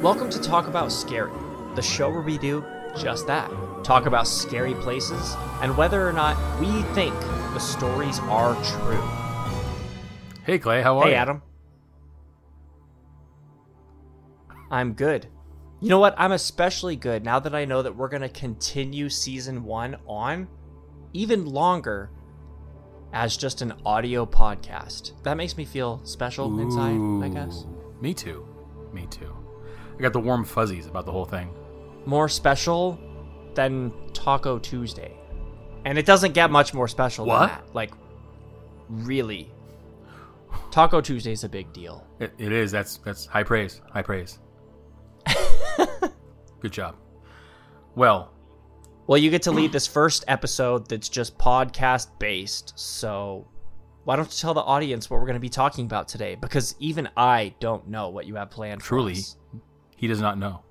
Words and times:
Welcome 0.00 0.30
to 0.30 0.40
Talk 0.40 0.66
About 0.66 0.90
Scary, 0.92 1.30
the 1.74 1.82
show 1.82 2.08
where 2.10 2.22
we 2.22 2.38
do 2.38 2.64
just 2.96 3.26
that. 3.26 3.50
Talk 3.84 4.06
about 4.06 4.26
scary 4.26 4.74
places 4.74 5.34
and 5.62 5.76
whether 5.76 6.06
or 6.08 6.12
not 6.12 6.36
we 6.60 6.82
think 6.94 7.14
the 7.52 7.58
stories 7.58 8.18
are 8.20 8.54
true. 8.64 9.02
Hey 10.44 10.58
Clay, 10.58 10.82
how 10.82 10.98
are 10.98 11.04
Hey, 11.04 11.10
you? 11.10 11.16
Adam. 11.16 11.42
I'm 14.70 14.94
good. 14.94 15.26
You 15.80 15.88
know 15.88 15.98
what? 15.98 16.14
I'm 16.16 16.32
especially 16.32 16.96
good 16.96 17.24
now 17.24 17.38
that 17.40 17.54
I 17.54 17.64
know 17.64 17.82
that 17.82 17.94
we're 17.96 18.08
going 18.08 18.22
to 18.22 18.28
continue 18.28 19.08
season 19.08 19.64
one 19.64 19.96
on 20.06 20.48
even 21.12 21.44
longer 21.46 22.10
as 23.12 23.36
just 23.36 23.62
an 23.62 23.74
audio 23.84 24.24
podcast. 24.24 25.12
That 25.24 25.36
makes 25.36 25.56
me 25.56 25.64
feel 25.64 26.00
special 26.04 26.58
inside, 26.60 27.24
I 27.24 27.28
guess. 27.28 27.66
Me 28.00 28.14
too. 28.14 28.46
Me 28.92 29.06
too. 29.10 29.34
I 30.00 30.02
got 30.02 30.14
the 30.14 30.20
warm 30.20 30.46
fuzzies 30.46 30.86
about 30.86 31.04
the 31.04 31.12
whole 31.12 31.26
thing. 31.26 31.52
More 32.06 32.26
special 32.26 32.98
than 33.52 33.92
Taco 34.14 34.58
Tuesday. 34.58 35.14
And 35.84 35.98
it 35.98 36.06
doesn't 36.06 36.32
get 36.32 36.50
much 36.50 36.72
more 36.72 36.88
special 36.88 37.26
What? 37.26 37.40
than 37.40 37.48
that. 37.48 37.74
Like, 37.74 37.90
really. 38.88 39.52
Taco 40.70 41.02
Tuesday 41.02 41.32
is 41.32 41.44
a 41.44 41.50
big 41.50 41.70
deal. 41.74 42.06
It, 42.18 42.32
it 42.38 42.50
is. 42.50 42.72
That's 42.72 42.96
that's 42.96 43.26
high 43.26 43.42
praise. 43.42 43.82
High 43.92 44.00
praise. 44.00 44.38
Good 46.60 46.72
job. 46.72 46.96
Well, 47.94 48.32
Well, 49.06 49.18
you 49.18 49.30
get 49.30 49.42
to 49.42 49.50
lead 49.50 49.70
this 49.70 49.86
first 49.86 50.24
episode 50.28 50.88
that's 50.88 51.10
just 51.10 51.36
podcast 51.36 52.08
based. 52.18 52.72
So, 52.78 53.46
why 54.04 54.16
don't 54.16 54.24
you 54.28 54.38
tell 54.38 54.54
the 54.54 54.62
audience 54.62 55.10
what 55.10 55.20
we're 55.20 55.26
going 55.26 55.34
to 55.34 55.40
be 55.40 55.50
talking 55.50 55.84
about 55.84 56.08
today? 56.08 56.36
Because 56.36 56.74
even 56.78 57.06
I 57.18 57.54
don't 57.60 57.86
know 57.88 58.08
what 58.08 58.24
you 58.26 58.36
have 58.36 58.50
planned. 58.50 58.80
Truly. 58.80 59.18
He 60.00 60.06
does 60.06 60.20
not 60.20 60.38
know. 60.38 60.62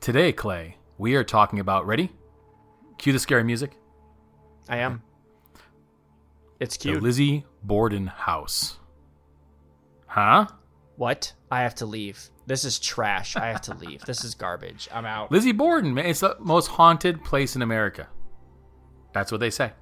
Today, 0.00 0.32
Clay, 0.32 0.78
we 0.96 1.14
are 1.14 1.22
talking 1.22 1.60
about 1.60 1.86
ready? 1.86 2.10
Cue 2.96 3.12
the 3.12 3.18
scary 3.18 3.44
music. 3.44 3.76
I 4.66 4.78
am. 4.78 5.02
It's 6.58 6.78
cute. 6.78 6.94
The. 6.94 7.00
Lizzie 7.02 7.44
Borden 7.62 8.06
house. 8.06 8.78
Huh? 10.06 10.46
what? 10.96 11.34
I 11.50 11.60
have 11.64 11.74
to 11.74 11.84
leave. 11.86 12.30
This 12.46 12.64
is 12.64 12.78
trash. 12.78 13.36
I 13.36 13.48
have 13.48 13.60
to 13.62 13.74
leave. 13.74 14.00
This 14.06 14.24
is 14.24 14.34
garbage. 14.34 14.88
I'm 14.90 15.04
out. 15.04 15.30
Lizzie 15.30 15.52
Borden, 15.52 15.92
man, 15.92 16.06
it's 16.06 16.20
the 16.20 16.34
most 16.40 16.68
haunted 16.68 17.22
place 17.24 17.56
in 17.56 17.60
America. 17.60 18.08
That's 19.12 19.30
what 19.30 19.40
they 19.40 19.50
say. 19.50 19.72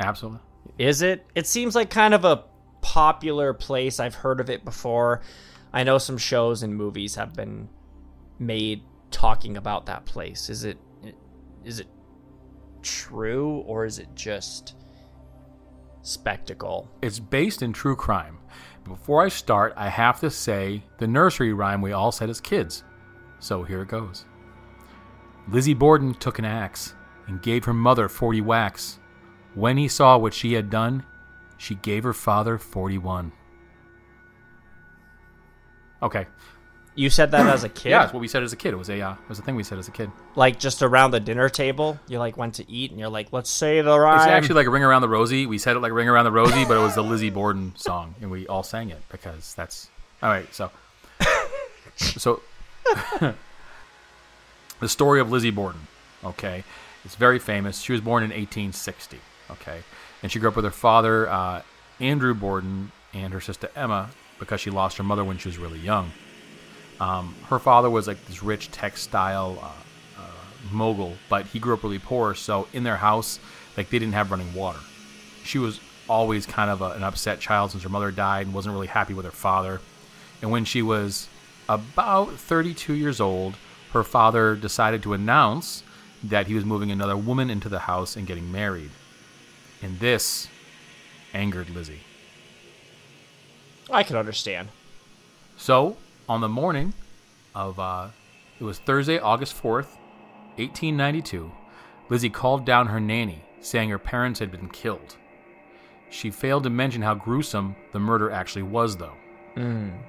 Absolutely. 0.00 0.40
Is 0.76 1.02
it? 1.02 1.24
It 1.36 1.46
seems 1.46 1.76
like 1.76 1.88
kind 1.88 2.14
of 2.14 2.24
a 2.24 2.46
popular 2.80 3.54
place. 3.54 4.00
I've 4.00 4.16
heard 4.16 4.40
of 4.40 4.50
it 4.50 4.64
before. 4.64 5.22
I 5.72 5.84
know 5.84 5.98
some 5.98 6.18
shows 6.18 6.62
and 6.62 6.76
movies 6.76 7.14
have 7.14 7.34
been 7.34 7.68
made 8.38 8.82
talking 9.10 9.56
about 9.56 9.86
that 9.86 10.04
place. 10.04 10.50
Is 10.50 10.64
it 10.64 10.78
is 11.64 11.80
it 11.80 11.86
true 12.82 13.58
or 13.66 13.84
is 13.84 13.98
it 13.98 14.08
just 14.14 14.74
spectacle? 16.02 16.90
It's 17.02 17.20
based 17.20 17.62
in 17.62 17.72
true 17.72 17.96
crime. 17.96 18.38
Before 18.84 19.22
I 19.22 19.28
start, 19.28 19.72
I 19.76 19.88
have 19.88 20.18
to 20.20 20.30
say 20.30 20.82
the 20.98 21.06
nursery 21.06 21.52
rhyme 21.52 21.80
we 21.80 21.92
all 21.92 22.10
said 22.10 22.28
as 22.28 22.40
kids. 22.40 22.82
So 23.38 23.62
here 23.62 23.82
it 23.82 23.88
goes. 23.88 24.24
Lizzie 25.48 25.74
Borden 25.74 26.14
took 26.14 26.38
an 26.38 26.44
axe 26.44 26.94
and 27.26 27.42
gave 27.42 27.64
her 27.64 27.74
mother 27.74 28.08
40 28.08 28.40
whacks. 28.40 28.98
When 29.54 29.76
he 29.76 29.86
saw 29.86 30.18
what 30.18 30.34
she 30.34 30.54
had 30.54 30.70
done, 30.70 31.04
she 31.56 31.76
gave 31.76 32.02
her 32.02 32.12
father 32.12 32.58
41. 32.58 33.32
Okay. 36.02 36.26
You 36.94 37.08
said 37.08 37.30
that 37.30 37.46
as 37.46 37.64
a 37.64 37.68
kid? 37.70 37.90
Yeah, 37.90 38.00
that's 38.00 38.12
what 38.12 38.20
we 38.20 38.28
said 38.28 38.42
as 38.42 38.52
a 38.52 38.56
kid. 38.56 38.74
It 38.74 38.76
was 38.76 38.90
a 38.90 39.00
uh, 39.00 39.12
it 39.12 39.28
was 39.28 39.38
a 39.38 39.42
thing 39.42 39.56
we 39.56 39.62
said 39.62 39.78
as 39.78 39.88
a 39.88 39.92
kid. 39.92 40.10
Like 40.34 40.58
just 40.58 40.82
around 40.82 41.12
the 41.12 41.20
dinner 41.20 41.48
table? 41.48 41.98
You 42.06 42.18
like 42.18 42.36
went 42.36 42.54
to 42.54 42.70
eat 42.70 42.90
and 42.90 43.00
you're 43.00 43.08
like, 43.08 43.32
let's 43.32 43.50
say 43.50 43.80
the 43.80 43.98
rhyme. 43.98 44.18
It's 44.18 44.26
actually 44.26 44.56
like 44.56 44.68
Ring 44.68 44.84
Around 44.84 45.02
the 45.02 45.08
Rosie. 45.08 45.46
We 45.46 45.58
said 45.58 45.76
it 45.76 45.80
like 45.80 45.92
Ring 45.92 46.08
Around 46.08 46.24
the 46.24 46.32
Rosie, 46.32 46.64
but 46.64 46.76
it 46.76 46.80
was 46.80 46.94
the 46.94 47.02
Lizzie 47.02 47.30
Borden 47.30 47.72
song, 47.76 48.14
and 48.20 48.30
we 48.30 48.46
all 48.46 48.62
sang 48.62 48.90
it 48.90 49.00
because 49.10 49.54
that's 49.54 49.88
all 50.22 50.28
right. 50.28 50.52
So, 50.54 50.70
so 51.96 52.42
the 54.80 54.88
story 54.88 55.20
of 55.20 55.30
Lizzie 55.30 55.50
Borden. 55.50 55.80
Okay, 56.24 56.62
it's 57.04 57.14
very 57.14 57.38
famous. 57.38 57.80
She 57.80 57.92
was 57.92 58.00
born 58.00 58.22
in 58.22 58.30
1860. 58.30 59.18
Okay, 59.50 59.80
and 60.22 60.30
she 60.30 60.38
grew 60.38 60.48
up 60.48 60.56
with 60.56 60.64
her 60.64 60.70
father, 60.70 61.28
uh, 61.28 61.62
Andrew 62.00 62.34
Borden, 62.34 62.92
and 63.14 63.32
her 63.32 63.40
sister 63.40 63.70
Emma 63.74 64.10
because 64.42 64.60
she 64.60 64.70
lost 64.70 64.96
her 64.96 65.04
mother 65.04 65.22
when 65.22 65.38
she 65.38 65.48
was 65.48 65.56
really 65.56 65.78
young. 65.78 66.10
Um, 66.98 67.34
her 67.46 67.60
father 67.60 67.88
was 67.88 68.08
like 68.08 68.26
this 68.26 68.42
rich 68.42 68.72
textile 68.72 69.56
uh, 69.62 70.20
uh, 70.20 70.30
mogul, 70.72 71.16
but 71.28 71.46
he 71.46 71.60
grew 71.60 71.74
up 71.74 71.84
really 71.84 72.00
poor. 72.00 72.34
So 72.34 72.66
in 72.72 72.82
their 72.82 72.96
house, 72.96 73.38
like 73.76 73.88
they 73.88 74.00
didn't 74.00 74.14
have 74.14 74.32
running 74.32 74.52
water. 74.52 74.80
She 75.44 75.58
was 75.58 75.80
always 76.08 76.44
kind 76.44 76.70
of 76.70 76.82
a, 76.82 76.90
an 76.90 77.04
upset 77.04 77.38
child 77.38 77.70
since 77.70 77.84
her 77.84 77.88
mother 77.88 78.10
died 78.10 78.46
and 78.46 78.54
wasn't 78.54 78.72
really 78.72 78.88
happy 78.88 79.14
with 79.14 79.24
her 79.24 79.30
father. 79.30 79.80
And 80.40 80.50
when 80.50 80.64
she 80.64 80.82
was 80.82 81.28
about 81.68 82.32
32 82.32 82.94
years 82.94 83.20
old, 83.20 83.54
her 83.92 84.02
father 84.02 84.56
decided 84.56 85.04
to 85.04 85.12
announce 85.12 85.84
that 86.24 86.48
he 86.48 86.54
was 86.54 86.64
moving 86.64 86.90
another 86.90 87.16
woman 87.16 87.48
into 87.48 87.68
the 87.68 87.80
house 87.80 88.16
and 88.16 88.26
getting 88.26 88.50
married. 88.50 88.90
And 89.80 90.00
this 90.00 90.48
angered 91.32 91.70
Lizzie. 91.70 92.00
I 93.90 94.02
can 94.02 94.16
understand. 94.16 94.68
So, 95.56 95.96
on 96.28 96.40
the 96.40 96.48
morning 96.48 96.94
of, 97.54 97.78
uh, 97.78 98.08
it 98.58 98.64
was 98.64 98.78
Thursday, 98.78 99.18
August 99.18 99.54
4th, 99.60 99.96
1892, 100.56 101.50
Lizzie 102.08 102.30
called 102.30 102.64
down 102.64 102.88
her 102.88 103.00
nanny, 103.00 103.42
saying 103.60 103.90
her 103.90 103.98
parents 103.98 104.40
had 104.40 104.50
been 104.50 104.68
killed. 104.68 105.16
She 106.10 106.30
failed 106.30 106.64
to 106.64 106.70
mention 106.70 107.02
how 107.02 107.14
gruesome 107.14 107.74
the 107.92 107.98
murder 107.98 108.30
actually 108.30 108.64
was, 108.64 108.96
though. 108.96 109.14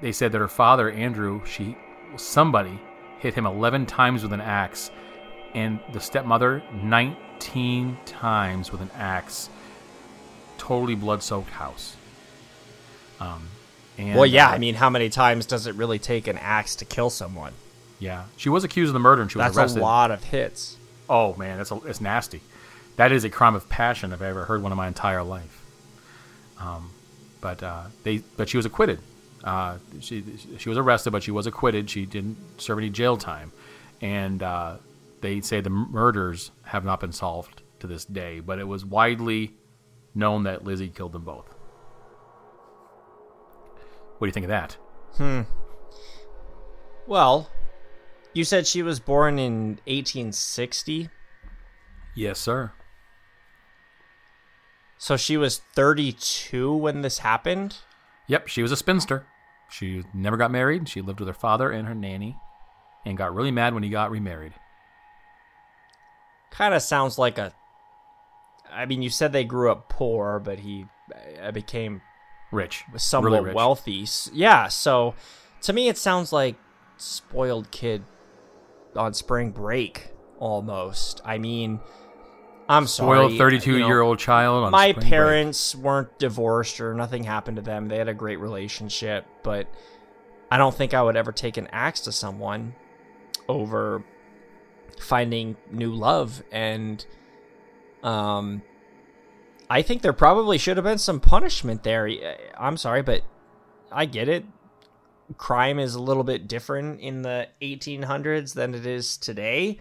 They 0.02 0.12
said 0.12 0.32
that 0.32 0.40
her 0.40 0.48
father, 0.48 0.92
Andrew, 0.92 1.42
she, 1.46 1.78
somebody, 2.18 2.80
hit 3.20 3.34
him 3.34 3.46
11 3.46 3.86
times 3.86 4.24
with 4.24 4.34
an 4.34 4.42
axe, 4.42 4.92
and 5.54 5.80
the 5.94 6.00
stepmother, 6.00 6.64
19 6.74 7.98
times 8.06 8.72
with 8.72 8.82
an 8.82 8.92
axe. 8.96 9.50
Totally 10.58 10.96
blood 10.96 11.24
soaked 11.24 11.50
house. 11.52 11.96
Um, 13.20 13.48
and, 13.98 14.16
well, 14.16 14.26
yeah, 14.26 14.50
uh, 14.50 14.54
I 14.54 14.58
mean, 14.58 14.76
how 14.76 14.90
many 14.90 15.10
times 15.10 15.46
does 15.46 15.68
it 15.68 15.76
really 15.76 16.00
take 16.00 16.28
an 16.28 16.38
axe 16.38 16.76
to 16.78 16.86
kill 16.86 17.10
someone? 17.10 17.54
Yeah, 18.00 18.26
she 18.38 18.50
was 18.50 18.64
accused 18.64 18.90
of 18.90 18.94
the 18.94 19.00
murder 19.00 19.22
and 19.22 19.32
she 19.32 19.38
was 19.38 19.46
That's 19.48 19.58
arrested. 19.58 19.80
a 19.80 19.84
lot 19.84 20.12
of 20.12 20.24
hits. 20.24 20.78
Oh 21.10 21.36
man, 21.36 21.58
that's 21.58 21.72
a, 21.72 21.76
it's 21.86 22.02
nasty. 22.02 22.42
That 22.96 23.12
is 23.12 23.24
a 23.24 23.30
crime 23.30 23.56
of 23.56 23.70
passion 23.70 24.12
if 24.14 24.22
I 24.22 24.28
ever 24.28 24.46
heard 24.46 24.62
one 24.62 24.72
in 24.72 24.78
my 24.78 24.88
entire 24.88 25.24
life. 25.24 25.62
Um, 26.60 26.92
but 27.42 27.62
uh, 27.64 27.84
they, 28.04 28.18
but 28.38 28.50
she 28.50 28.58
was 28.58 28.66
acquitted. 28.66 29.00
Uh, 29.44 29.78
she 30.00 30.24
she 30.58 30.70
was 30.70 30.78
arrested, 30.78 31.12
but 31.12 31.24
she 31.24 31.32
was 31.32 31.48
acquitted. 31.48 31.90
She 31.90 32.06
didn't 32.06 32.38
serve 32.58 32.78
any 32.78 32.90
jail 32.90 33.18
time, 33.18 33.52
and 34.02 34.42
uh, 34.42 34.78
they 35.22 35.42
say 35.42 35.62
the 35.62 35.70
murders 35.70 36.52
have 36.64 36.86
not 36.86 37.00
been 37.00 37.12
solved 37.12 37.62
to 37.80 37.88
this 37.88 38.06
day. 38.06 38.40
But 38.40 38.60
it 38.60 38.68
was 38.68 38.86
widely 38.86 39.54
known 40.16 40.44
that 40.44 40.64
Lizzie 40.64 40.90
killed 40.90 41.12
them 41.12 41.24
both. 41.24 41.54
What 44.24 44.28
do 44.28 44.30
you 44.30 44.34
think 44.36 44.46
of 44.46 44.50
that? 44.52 44.78
Hmm. 45.18 45.42
Well, 47.08 47.50
you 48.32 48.46
said 48.46 48.66
she 48.66 48.82
was 48.82 49.02
born 49.02 49.38
in 49.38 49.82
1860, 49.86 51.10
Yes, 52.16 52.40
sir. 52.40 52.72
so 54.98 55.18
she 55.18 55.36
was 55.36 55.58
32 55.76 56.74
when 56.74 57.02
this 57.02 57.18
happened. 57.18 57.80
Yep, 58.28 58.48
she 58.48 58.62
was 58.62 58.72
a 58.72 58.78
spinster. 58.78 59.26
She 59.70 60.06
never 60.14 60.38
got 60.38 60.52
married. 60.52 60.88
She 60.88 61.02
lived 61.02 61.20
with 61.20 61.28
her 61.28 61.34
father 61.34 61.70
and 61.70 61.86
her 61.86 61.94
nanny, 61.94 62.38
and 63.06 63.18
got 63.18 63.36
really 63.36 63.52
mad 63.52 63.74
when 63.74 63.84
he 63.84 63.90
got 63.90 64.10
remarried. 64.10 64.54
Kind 66.50 66.74
of 66.74 66.82
sounds 66.82 67.18
like 67.18 67.38
a. 67.38 67.52
I 68.72 68.86
mean, 68.86 69.02
you 69.02 69.10
said 69.10 69.34
they 69.34 69.44
grew 69.44 69.70
up 69.70 69.90
poor, 69.90 70.40
but 70.40 70.60
he 70.60 70.86
uh, 71.42 71.52
became 71.52 72.02
Rich, 72.54 72.84
somewhat 72.98 73.32
really 73.32 73.46
rich. 73.46 73.56
wealthy. 73.56 74.06
Yeah, 74.32 74.68
so 74.68 75.16
to 75.62 75.74
me, 75.74 75.90
it 75.90 75.98
sounds 75.98 76.32
like 76.32 76.56
spoiled 76.98 77.72
kid 77.72 78.04
on 78.96 79.14
spring 79.14 79.52
break 79.52 80.12
almost. 80.38 81.22
I 81.26 81.38
mean, 81.40 81.80
I'm 82.70 82.88
sorry. 82.88 83.18
Spoiled 83.18 83.38
thirty-two-year-old 83.38 84.20
child 84.20 84.66
on 84.66 84.72
my 84.72 84.92
spring 84.92 85.02
break. 85.02 85.10
parents 85.10 85.76
weren't 85.76 86.20
divorced 86.20 86.80
or 86.80 86.94
nothing 86.94 87.24
happened 87.24 87.58
to 87.58 87.64
them. 87.64 87.88
They 87.88 87.98
had 87.98 88.08
a 88.08 88.14
great 88.14 88.40
relationship, 88.40 89.26
but 89.42 89.68
I 90.52 90.58
don't 90.58 90.76
think 90.76 90.94
I 90.94 91.02
would 91.02 91.16
ever 91.16 91.32
take 91.32 91.58
an 91.58 91.68
axe 91.72 92.02
to 92.02 92.12
someone 92.12 92.76
over 93.50 94.04
finding 95.00 95.58
new 95.72 95.92
love 95.92 96.44
and 96.52 97.06
um 98.04 98.62
I 99.74 99.82
think 99.82 100.04
there 100.04 100.14
probably 100.14 100.60
should 100.60 100.78
have 100.78 100.84
been 100.84 101.00
some 101.00 101.20
punishment 101.20 101.82
there. 101.82 102.08
Uh, 102.08 102.36
I'm 102.60 102.78
sorry, 102.78 103.02
but 103.02 103.24
I 103.92 104.06
get 104.06 104.30
it. 104.30 104.46
crime 105.38 105.80
is 105.80 105.96
a 105.96 106.02
little 106.02 106.24
bit 106.24 106.48
different 106.48 107.00
in 107.02 107.24
the 107.24 107.48
1800s 107.60 108.54
than 108.54 108.76
it 108.76 108.86
is 108.86 109.18
today, 109.18 109.80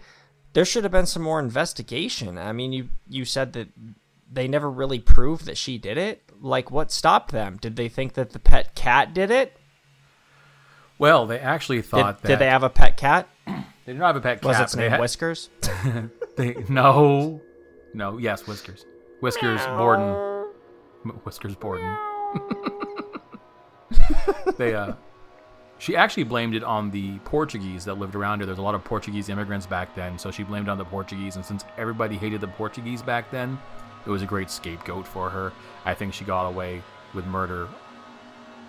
there 0.53 0.65
should 0.65 0.83
have 0.83 0.91
been 0.91 1.05
some 1.05 1.21
more 1.21 1.39
investigation. 1.39 2.39
I 2.39 2.53
mean, 2.53 2.73
you 2.73 2.89
you 3.07 3.23
said 3.23 3.53
that 3.53 3.67
they 4.31 4.47
never 4.47 4.67
really 4.71 4.97
proved 4.97 5.45
that 5.45 5.57
she 5.59 5.77
did 5.77 5.99
it. 5.99 6.23
Like, 6.41 6.71
what 6.71 6.91
stopped 6.91 7.31
them? 7.31 7.57
Did 7.57 7.75
they 7.75 7.87
think 7.87 8.13
that 8.13 8.31
the 8.31 8.39
pet 8.39 8.73
cat 8.73 9.13
did 9.13 9.29
it? 9.29 9.55
Well, 10.97 11.27
they 11.27 11.37
actually 11.37 11.77
Did, 11.77 11.85
thought 11.85 12.21
that 12.23 12.27
did 12.27 12.39
they 12.39 12.47
have 12.49 12.63
a 12.63 12.69
pet 12.69 12.97
cat? 12.97 13.27
they 13.45 13.93
did 13.93 13.99
not 13.99 14.07
have 14.07 14.15
a 14.15 14.21
pet 14.21 14.41
cat. 14.41 14.45
Was 14.47 14.59
its 14.59 14.75
name 14.75 14.89
had- 14.89 14.99
Whiskers? 14.99 15.51
They, 16.35 16.55
no, 16.67 17.41
no, 17.93 18.17
yes, 18.17 18.47
Whiskers, 18.47 18.87
Whiskers 19.23 19.61
Borden, 19.67 20.51
Whiskers 21.23 21.55
Borden. 21.55 21.95
they, 24.57 24.75
uh, 24.75 24.95
she 25.77 25.95
actually 25.95 26.23
blamed 26.23 26.55
it 26.55 26.63
on 26.63 26.91
the 26.91 27.19
Portuguese 27.19 27.85
that 27.85 27.93
lived 27.93 28.15
around 28.15 28.41
her. 28.41 28.45
There's 28.45 28.57
a 28.57 28.61
lot 28.61 28.75
of 28.75 28.83
Portuguese 28.83 29.29
immigrants 29.29 29.65
back 29.65 29.95
then, 29.95 30.19
so 30.19 30.29
she 30.29 30.43
blamed 30.43 30.67
it 30.67 30.71
on 30.71 30.77
the 30.77 30.83
Portuguese. 30.83 31.37
And 31.37 31.45
since 31.45 31.63
everybody 31.77 32.17
hated 32.17 32.41
the 32.41 32.49
Portuguese 32.49 33.01
back 33.01 33.31
then, 33.31 33.57
it 34.05 34.09
was 34.09 34.21
a 34.21 34.25
great 34.25 34.51
scapegoat 34.51 35.07
for 35.07 35.29
her. 35.29 35.53
I 35.85 35.93
think 35.93 36.13
she 36.13 36.25
got 36.25 36.45
away 36.45 36.83
with 37.13 37.25
murder 37.25 37.69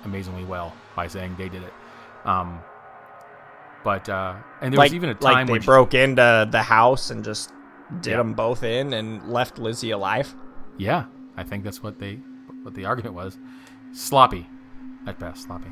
amazingly 0.05 0.45
well 0.45 0.73
by 0.95 1.09
saying 1.09 1.35
they 1.37 1.49
did 1.49 1.65
it. 1.65 1.73
Um, 2.25 2.61
but 3.83 4.09
uh, 4.09 4.37
and 4.61 4.73
there 4.73 4.79
like, 4.79 4.91
was 4.91 4.95
even 4.95 5.11
a 5.11 5.15
time 5.15 5.33
like 5.33 5.47
they 5.47 5.53
when 5.55 5.63
she- 5.63 5.67
broke 5.67 5.95
into 5.95 6.49
the 6.49 6.63
house 6.63 7.11
and 7.11 7.25
just 7.25 7.51
did 8.01 8.13
Yeah. 8.13 8.17
them 8.19 8.35
both 8.35 8.63
in 8.63 8.93
and 8.95 9.29
left 9.33 9.59
Lizzie 9.59 9.91
alive. 9.91 10.33
Yeah, 10.77 11.05
I 11.37 11.43
think 11.45 11.65
that's 11.65 11.83
what 11.83 11.99
they 11.99 12.17
what 12.63 12.75
the 12.75 12.85
argument 12.87 13.15
was. 13.15 13.39
Sloppy, 13.93 14.47
at 15.07 15.19
best, 15.19 15.45
sloppy. 15.45 15.71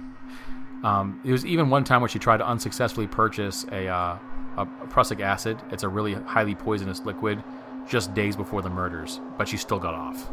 Um, 0.85 1.21
it 1.25 1.33
was 1.33 1.47
even 1.47 1.71
one 1.71 1.85
time 1.85 2.01
where 2.01 2.09
she 2.09 2.19
tried 2.19 2.39
to 2.39 2.47
unsuccessfully 2.47 3.07
purchase 3.07 3.65
a, 3.71 3.89
uh, 3.89 4.19
a 4.57 4.67
prussic 4.91 5.21
acid. 5.21 5.59
It's 5.71 5.85
a 5.85 5.89
really 5.89 6.15
highly 6.15 6.55
poisonous 6.55 7.01
liquid. 7.01 7.43
Just 7.89 8.15
days 8.15 8.37
before 8.37 8.63
the 8.63 8.71
murders, 8.71 9.21
but 9.37 9.49
she 9.49 9.57
still 9.57 9.81
got 9.81 9.95
off. 9.95 10.31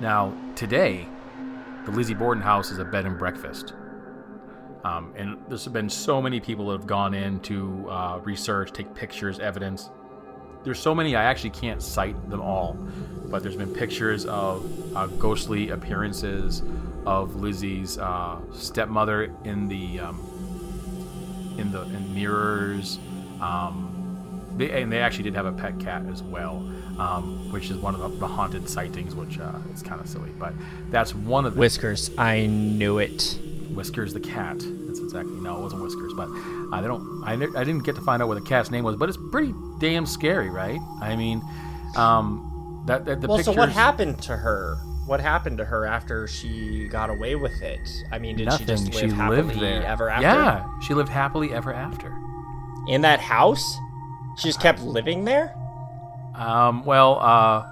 Now 0.00 0.34
today, 0.54 1.08
the 1.86 1.92
Lizzie 1.92 2.12
Borden 2.12 2.42
house 2.42 2.70
is 2.70 2.78
a 2.78 2.84
bed 2.84 3.06
and 3.06 3.18
breakfast. 3.18 3.72
Um, 4.84 5.12
and 5.16 5.38
there's 5.48 5.66
been 5.66 5.88
so 5.88 6.20
many 6.20 6.40
people 6.40 6.66
that 6.68 6.78
have 6.78 6.86
gone 6.86 7.14
in 7.14 7.40
to 7.40 7.88
uh, 7.88 8.20
research, 8.22 8.72
take 8.72 8.94
pictures, 8.94 9.38
evidence 9.38 9.88
there's 10.68 10.78
so 10.78 10.94
many 10.94 11.16
I 11.16 11.24
actually 11.24 11.50
can't 11.50 11.82
cite 11.82 12.28
them 12.28 12.42
all, 12.42 12.76
but 13.24 13.42
there's 13.42 13.56
been 13.56 13.72
pictures 13.72 14.26
of 14.26 14.94
uh, 14.94 15.06
ghostly 15.06 15.70
appearances 15.70 16.62
of 17.06 17.36
Lizzie's 17.36 17.96
uh, 17.96 18.38
stepmother 18.52 19.34
in 19.44 19.66
the 19.68 19.98
um, 20.00 20.20
in 21.56 21.72
the 21.72 21.84
in 21.84 22.14
mirrors. 22.14 22.98
Um, 23.40 23.94
they, 24.58 24.82
and 24.82 24.92
they 24.92 24.98
actually 24.98 25.24
did 25.24 25.34
have 25.36 25.46
a 25.46 25.52
pet 25.52 25.80
cat 25.80 26.02
as 26.12 26.22
well, 26.22 26.56
um, 26.98 27.50
which 27.50 27.70
is 27.70 27.78
one 27.78 27.94
of 27.94 28.02
the, 28.02 28.08
the 28.18 28.26
haunted 28.26 28.68
sightings, 28.68 29.14
which 29.14 29.38
uh, 29.38 29.52
is 29.72 29.82
kind 29.82 30.02
of 30.02 30.06
silly, 30.06 30.32
but 30.38 30.52
that's 30.90 31.14
one 31.14 31.46
of 31.46 31.54
the 31.54 31.60
Whiskers, 31.60 32.10
I 32.18 32.44
knew 32.44 32.98
it. 32.98 33.38
Whiskers 33.70 34.12
the 34.12 34.20
cat. 34.20 34.58
That's 34.58 34.98
exactly 34.98 35.40
no, 35.40 35.60
it 35.60 35.62
wasn't 35.62 35.82
Whiskers, 35.82 36.12
but 36.12 36.28
I 36.72 36.80
don't. 36.80 37.22
I, 37.24 37.32
I 37.32 37.64
didn't 37.64 37.84
get 37.84 37.94
to 37.96 38.00
find 38.00 38.22
out 38.22 38.28
what 38.28 38.34
the 38.34 38.46
cat's 38.48 38.70
name 38.70 38.84
was, 38.84 38.96
but 38.96 39.08
it's 39.08 39.18
pretty 39.30 39.54
damn 39.78 40.06
scary, 40.06 40.50
right? 40.50 40.80
I 41.00 41.16
mean, 41.16 41.42
um, 41.96 42.82
that, 42.86 43.04
that 43.04 43.20
the 43.20 43.28
well, 43.28 43.38
pictures. 43.38 43.54
so 43.54 43.58
what 43.58 43.70
happened 43.70 44.22
to 44.22 44.36
her? 44.36 44.76
What 45.06 45.20
happened 45.20 45.56
to 45.58 45.64
her 45.64 45.86
after 45.86 46.28
she 46.28 46.86
got 46.88 47.08
away 47.08 47.34
with 47.34 47.62
it? 47.62 47.88
I 48.12 48.18
mean, 48.18 48.36
did 48.36 48.46
Nothing. 48.46 48.66
she 48.66 48.90
just 48.90 49.02
live 49.02 49.12
happily 49.12 49.42
lived 49.42 49.60
there 49.60 49.82
ever 49.84 50.10
after? 50.10 50.26
Yeah, 50.26 50.80
she 50.80 50.94
lived 50.94 51.08
happily 51.08 51.52
ever 51.52 51.72
after. 51.72 52.14
In 52.88 53.00
that 53.02 53.20
house? 53.20 53.78
She 54.36 54.48
just 54.48 54.60
kept 54.60 54.80
living 54.82 55.24
there? 55.24 55.54
Um, 56.34 56.84
well, 56.84 57.18
uh, 57.18 57.66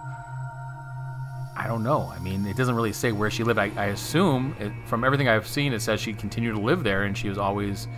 I 1.57 1.67
don't 1.69 1.83
know. 1.83 2.13
I 2.15 2.19
mean, 2.19 2.47
it 2.47 2.57
doesn't 2.57 2.75
really 2.75 2.93
say 2.93 3.13
where 3.13 3.31
she 3.31 3.45
lived. 3.45 3.59
I, 3.59 3.71
I 3.77 3.87
assume, 3.87 4.55
it, 4.59 4.73
from 4.87 5.05
everything 5.05 5.29
I've 5.29 5.47
seen, 5.47 5.73
it 5.73 5.81
says 5.81 6.01
she 6.01 6.13
continued 6.13 6.57
to 6.57 6.61
live 6.61 6.83
there, 6.83 7.05
and 7.05 7.17
she 7.17 7.29
was 7.29 7.39
always, 7.39 7.89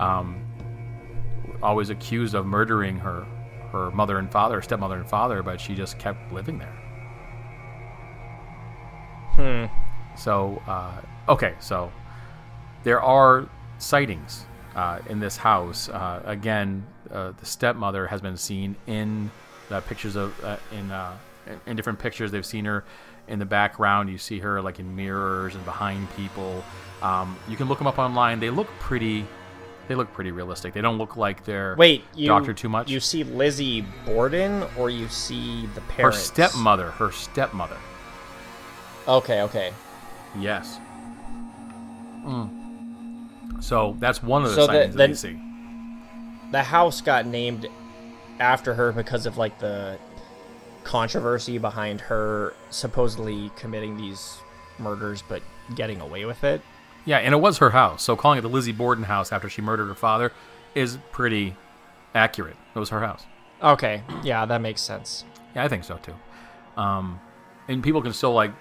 um, 0.00 0.42
always 1.62 1.90
accused 1.90 2.34
of 2.34 2.46
murdering 2.46 2.96
her, 2.98 3.24
her 3.70 3.90
mother 3.92 4.18
and 4.18 4.30
father, 4.32 4.60
stepmother 4.62 4.96
and 4.96 5.08
father, 5.08 5.42
but 5.42 5.60
she 5.60 5.74
just 5.74 5.98
kept 5.98 6.32
living 6.32 6.58
there. 6.58 6.76
Hmm. 9.34 9.66
So, 10.16 10.60
uh, 10.66 11.00
okay, 11.28 11.54
so 11.60 11.92
there 12.82 13.00
are 13.00 13.48
sightings 13.78 14.44
uh, 14.74 15.00
in 15.08 15.20
this 15.20 15.36
house. 15.36 15.88
Uh, 15.88 16.22
again, 16.24 16.86
uh, 17.10 17.32
the 17.38 17.46
stepmother 17.46 18.06
has 18.06 18.20
been 18.20 18.36
seen 18.36 18.76
in 18.86 19.30
the 19.68 19.80
pictures 19.82 20.16
of 20.16 20.44
uh, 20.44 20.56
in 20.72 20.90
uh, 20.90 21.16
in 21.66 21.76
different 21.76 21.98
pictures. 21.98 22.30
They've 22.30 22.44
seen 22.44 22.64
her 22.64 22.84
in 23.28 23.38
the 23.38 23.44
background. 23.44 24.10
You 24.10 24.18
see 24.18 24.38
her 24.40 24.60
like 24.60 24.78
in 24.78 24.94
mirrors 24.94 25.54
and 25.54 25.64
behind 25.64 26.08
people. 26.16 26.64
Um, 27.02 27.38
you 27.48 27.56
can 27.56 27.68
look 27.68 27.78
them 27.78 27.86
up 27.86 27.98
online. 27.98 28.40
They 28.40 28.50
look 28.50 28.68
pretty. 28.78 29.26
They 29.90 29.96
look 29.96 30.12
pretty 30.12 30.30
realistic. 30.30 30.72
They 30.72 30.82
don't 30.82 30.98
look 30.98 31.16
like 31.16 31.44
they're 31.44 31.74
Wait, 31.76 32.04
you 32.14 32.28
doctored 32.28 32.56
too 32.56 32.68
much. 32.68 32.88
You 32.88 33.00
see 33.00 33.24
Lizzie 33.24 33.84
Borden, 34.06 34.64
or 34.78 34.88
you 34.88 35.08
see 35.08 35.66
the 35.74 35.80
parents. 35.80 36.28
her 36.28 36.46
stepmother. 36.46 36.92
Her 36.92 37.10
stepmother. 37.10 37.76
Okay, 39.08 39.42
okay. 39.42 39.72
Yes. 40.38 40.78
Mm. 42.24 43.62
So 43.64 43.96
that's 43.98 44.22
one 44.22 44.44
of 44.44 44.50
the 44.50 44.54
So 44.54 44.66
the- 44.68 44.72
that 44.72 44.92
they 44.92 45.14
see. 45.14 45.40
The 46.52 46.62
house 46.62 47.00
got 47.00 47.26
named 47.26 47.66
after 48.38 48.74
her 48.74 48.92
because 48.92 49.26
of 49.26 49.38
like 49.38 49.58
the 49.58 49.98
controversy 50.84 51.58
behind 51.58 52.00
her 52.02 52.54
supposedly 52.70 53.50
committing 53.56 53.96
these 53.96 54.38
murders, 54.78 55.24
but 55.28 55.42
getting 55.74 56.00
away 56.00 56.26
with 56.26 56.44
it. 56.44 56.62
Yeah, 57.04 57.18
and 57.18 57.34
it 57.34 57.38
was 57.38 57.58
her 57.58 57.70
house. 57.70 58.02
So 58.02 58.16
calling 58.16 58.38
it 58.38 58.42
the 58.42 58.48
Lizzie 58.48 58.72
Borden 58.72 59.04
house 59.04 59.32
after 59.32 59.48
she 59.48 59.62
murdered 59.62 59.86
her 59.86 59.94
father 59.94 60.32
is 60.74 60.98
pretty 61.12 61.56
accurate. 62.14 62.56
It 62.74 62.78
was 62.78 62.90
her 62.90 63.00
house. 63.00 63.24
Okay, 63.62 64.02
yeah, 64.22 64.46
that 64.46 64.60
makes 64.60 64.80
sense. 64.80 65.24
Yeah, 65.54 65.64
I 65.64 65.68
think 65.68 65.84
so 65.84 65.98
too. 65.98 66.14
Um, 66.76 67.20
and 67.68 67.82
people 67.82 68.02
can 68.02 68.12
still 68.12 68.32
like, 68.32 68.52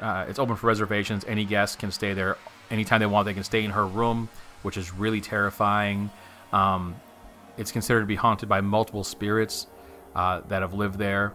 uh, 0.00 0.26
it's 0.28 0.38
open 0.38 0.56
for 0.56 0.66
reservations. 0.66 1.24
Any 1.26 1.44
guest 1.44 1.78
can 1.78 1.90
stay 1.90 2.12
there 2.12 2.36
anytime 2.70 3.00
they 3.00 3.06
want. 3.06 3.26
They 3.26 3.34
can 3.34 3.44
stay 3.44 3.64
in 3.64 3.70
her 3.70 3.86
room, 3.86 4.28
which 4.62 4.76
is 4.76 4.92
really 4.92 5.20
terrifying. 5.20 6.10
Um, 6.52 6.96
it's 7.56 7.72
considered 7.72 8.00
to 8.00 8.06
be 8.06 8.16
haunted 8.16 8.48
by 8.48 8.60
multiple 8.60 9.04
spirits 9.04 9.66
uh, 10.14 10.40
that 10.48 10.62
have 10.62 10.74
lived 10.74 10.98
there, 10.98 11.34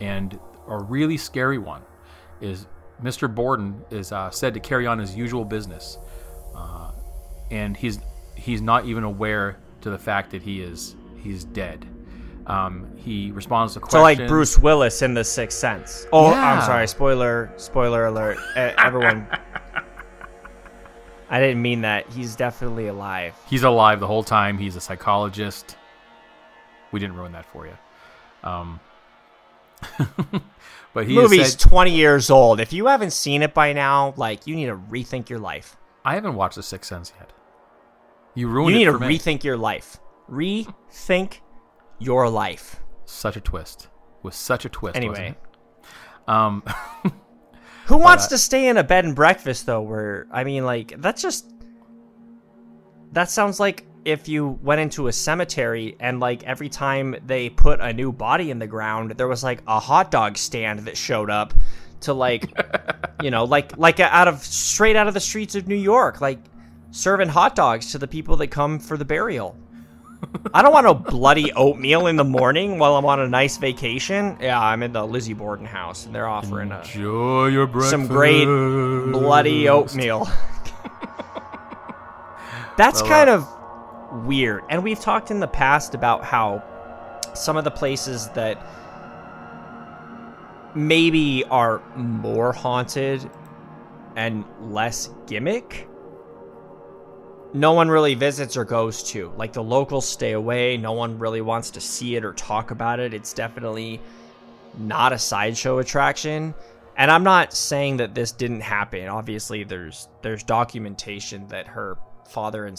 and 0.00 0.38
a 0.68 0.78
really 0.78 1.16
scary 1.16 1.58
one 1.58 1.82
is 2.40 2.66
Mr. 3.02 3.32
Borden 3.32 3.84
is 3.90 4.12
uh, 4.12 4.30
said 4.30 4.54
to 4.54 4.60
carry 4.60 4.86
on 4.86 4.98
his 4.98 5.14
usual 5.14 5.44
business, 5.44 5.98
uh, 6.54 6.90
and 7.50 7.76
he's 7.76 7.98
he's 8.34 8.60
not 8.62 8.86
even 8.86 9.04
aware 9.04 9.56
to 9.82 9.90
the 9.90 9.98
fact 9.98 10.30
that 10.30 10.42
he 10.42 10.60
is 10.62 10.94
he's 11.22 11.44
dead. 11.44 11.86
Um, 12.46 12.86
he 12.96 13.32
responds 13.32 13.74
to 13.74 13.80
So 13.80 13.86
questions. 13.86 14.20
like 14.20 14.28
Bruce 14.28 14.56
Willis 14.56 15.02
in 15.02 15.14
The 15.14 15.24
Sixth 15.24 15.58
Sense. 15.58 16.06
Oh, 16.12 16.30
Yeah. 16.30 16.52
I'm 16.54 16.62
sorry. 16.62 16.86
Spoiler. 16.86 17.52
Spoiler 17.56 18.06
alert. 18.06 18.38
Everyone. 18.54 19.26
I 21.28 21.40
didn't 21.40 21.60
mean 21.60 21.80
that. 21.80 22.08
He's 22.10 22.36
definitely 22.36 22.86
alive. 22.86 23.34
He's 23.48 23.64
alive 23.64 23.98
the 23.98 24.06
whole 24.06 24.22
time. 24.22 24.58
He's 24.58 24.76
a 24.76 24.80
psychologist. 24.80 25.76
We 26.92 27.00
didn't 27.00 27.16
ruin 27.16 27.32
that 27.32 27.46
for 27.46 27.66
you. 27.66 27.76
Um, 28.44 28.78
but 30.96 31.06
he 31.06 31.14
Movie's 31.14 31.50
said, 31.50 31.60
20 31.60 31.90
years 31.94 32.30
old. 32.30 32.58
If 32.58 32.72
you 32.72 32.86
haven't 32.86 33.10
seen 33.12 33.42
it 33.42 33.52
by 33.52 33.74
now, 33.74 34.14
like 34.16 34.46
you 34.46 34.56
need 34.56 34.64
to 34.66 34.76
rethink 34.76 35.28
your 35.28 35.38
life. 35.38 35.76
I 36.06 36.14
haven't 36.14 36.36
watched 36.36 36.56
The 36.56 36.62
Sixth 36.62 36.88
Sense 36.88 37.12
yet. 37.20 37.34
You 38.34 38.48
You 38.48 38.70
need 38.70 38.84
to 38.86 38.98
me. 38.98 39.18
rethink 39.18 39.44
your 39.44 39.58
life. 39.58 39.98
Rethink 40.30 41.40
your 41.98 42.30
life. 42.30 42.80
such 43.04 43.36
a 43.36 43.42
twist. 43.42 43.88
With 44.22 44.32
such 44.32 44.64
a 44.64 44.70
twist. 44.70 44.96
wasn't 44.96 45.18
Anyway. 45.18 45.36
it? 45.36 46.28
Um, 46.30 46.62
Who 47.88 47.98
wants 47.98 48.24
uh, 48.24 48.28
to 48.30 48.38
stay 48.38 48.66
in 48.66 48.78
a 48.78 48.82
bed 48.82 49.04
and 49.04 49.14
breakfast 49.14 49.66
though? 49.66 49.82
Where 49.82 50.26
I 50.32 50.44
mean, 50.44 50.64
like 50.64 50.94
that's 51.02 51.20
just 51.20 51.52
that 53.12 53.28
sounds 53.28 53.60
like 53.60 53.84
if 54.06 54.28
you 54.28 54.58
went 54.62 54.80
into 54.80 55.08
a 55.08 55.12
cemetery 55.12 55.96
and 55.98 56.20
like 56.20 56.44
every 56.44 56.68
time 56.68 57.16
they 57.26 57.50
put 57.50 57.80
a 57.80 57.92
new 57.92 58.12
body 58.12 58.52
in 58.52 58.60
the 58.60 58.66
ground, 58.68 59.10
there 59.10 59.26
was 59.26 59.42
like 59.42 59.62
a 59.66 59.80
hot 59.80 60.12
dog 60.12 60.38
stand 60.38 60.78
that 60.80 60.96
showed 60.96 61.28
up 61.28 61.52
to 62.02 62.14
like, 62.14 62.48
you 63.22 63.32
know, 63.32 63.44
like 63.44 63.76
like 63.76 63.98
out 63.98 64.28
of 64.28 64.44
straight 64.44 64.94
out 64.94 65.08
of 65.08 65.14
the 65.14 65.20
streets 65.20 65.56
of 65.56 65.66
New 65.66 65.74
York, 65.74 66.20
like 66.20 66.38
serving 66.92 67.28
hot 67.28 67.56
dogs 67.56 67.90
to 67.92 67.98
the 67.98 68.06
people 68.06 68.36
that 68.36 68.46
come 68.46 68.78
for 68.78 68.96
the 68.96 69.04
burial. 69.04 69.56
I 70.54 70.62
don't 70.62 70.72
want 70.72 70.84
no 70.84 70.94
bloody 70.94 71.52
oatmeal 71.52 72.06
in 72.06 72.14
the 72.14 72.24
morning 72.24 72.78
while 72.78 72.94
I'm 72.94 73.04
on 73.04 73.18
a 73.18 73.28
nice 73.28 73.56
vacation. 73.56 74.38
Yeah, 74.40 74.60
I'm 74.60 74.84
in 74.84 74.92
the 74.92 75.04
Lizzie 75.04 75.34
Borden 75.34 75.66
house 75.66 76.06
and 76.06 76.14
they're 76.14 76.28
offering 76.28 76.70
a 76.70 76.84
breakfast. 77.66 77.90
some 77.90 78.06
great 78.06 78.46
bloody 78.46 79.68
oatmeal. 79.68 80.28
That's 82.76 83.02
Well, 83.02 83.10
kind 83.10 83.30
uh, 83.30 83.38
of 83.38 83.55
weird. 84.12 84.62
And 84.70 84.82
we've 84.82 85.00
talked 85.00 85.30
in 85.30 85.40
the 85.40 85.48
past 85.48 85.94
about 85.94 86.24
how 86.24 86.62
some 87.34 87.56
of 87.56 87.64
the 87.64 87.70
places 87.70 88.28
that 88.30 88.66
maybe 90.74 91.44
are 91.44 91.82
more 91.96 92.52
haunted 92.52 93.28
and 94.16 94.44
less 94.60 95.10
gimmick 95.26 95.88
no 97.56 97.72
one 97.72 97.88
really 97.88 98.14
visits 98.14 98.56
or 98.56 98.64
goes 98.64 99.02
to. 99.02 99.32
Like 99.36 99.52
the 99.52 99.62
locals 99.62 100.06
stay 100.06 100.32
away. 100.32 100.76
No 100.76 100.92
one 100.92 101.18
really 101.18 101.40
wants 101.40 101.70
to 101.70 101.80
see 101.80 102.16
it 102.16 102.24
or 102.24 102.34
talk 102.34 102.70
about 102.70 103.00
it. 103.00 103.14
It's 103.14 103.32
definitely 103.32 104.00
not 104.76 105.12
a 105.12 105.18
sideshow 105.18 105.78
attraction. 105.78 106.54
And 106.98 107.10
i'm 107.10 107.24
not 107.24 107.52
saying 107.52 107.98
that 107.98 108.14
this 108.14 108.32
didn't 108.32 108.60
happen. 108.60 109.08
Obviously 109.08 109.64
there's 109.64 110.08
there's 110.22 110.42
documentation 110.42 111.46
that 111.48 111.66
her 111.66 111.96
father 112.28 112.66
and 112.66 112.78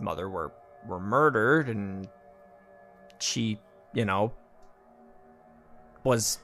stepmother 0.00 0.28
were 0.28 0.52
were 0.86 0.98
murdered 1.00 1.68
and 1.68 2.08
she 3.18 3.58
you 3.92 4.04
know 4.04 4.32
was 6.04 6.38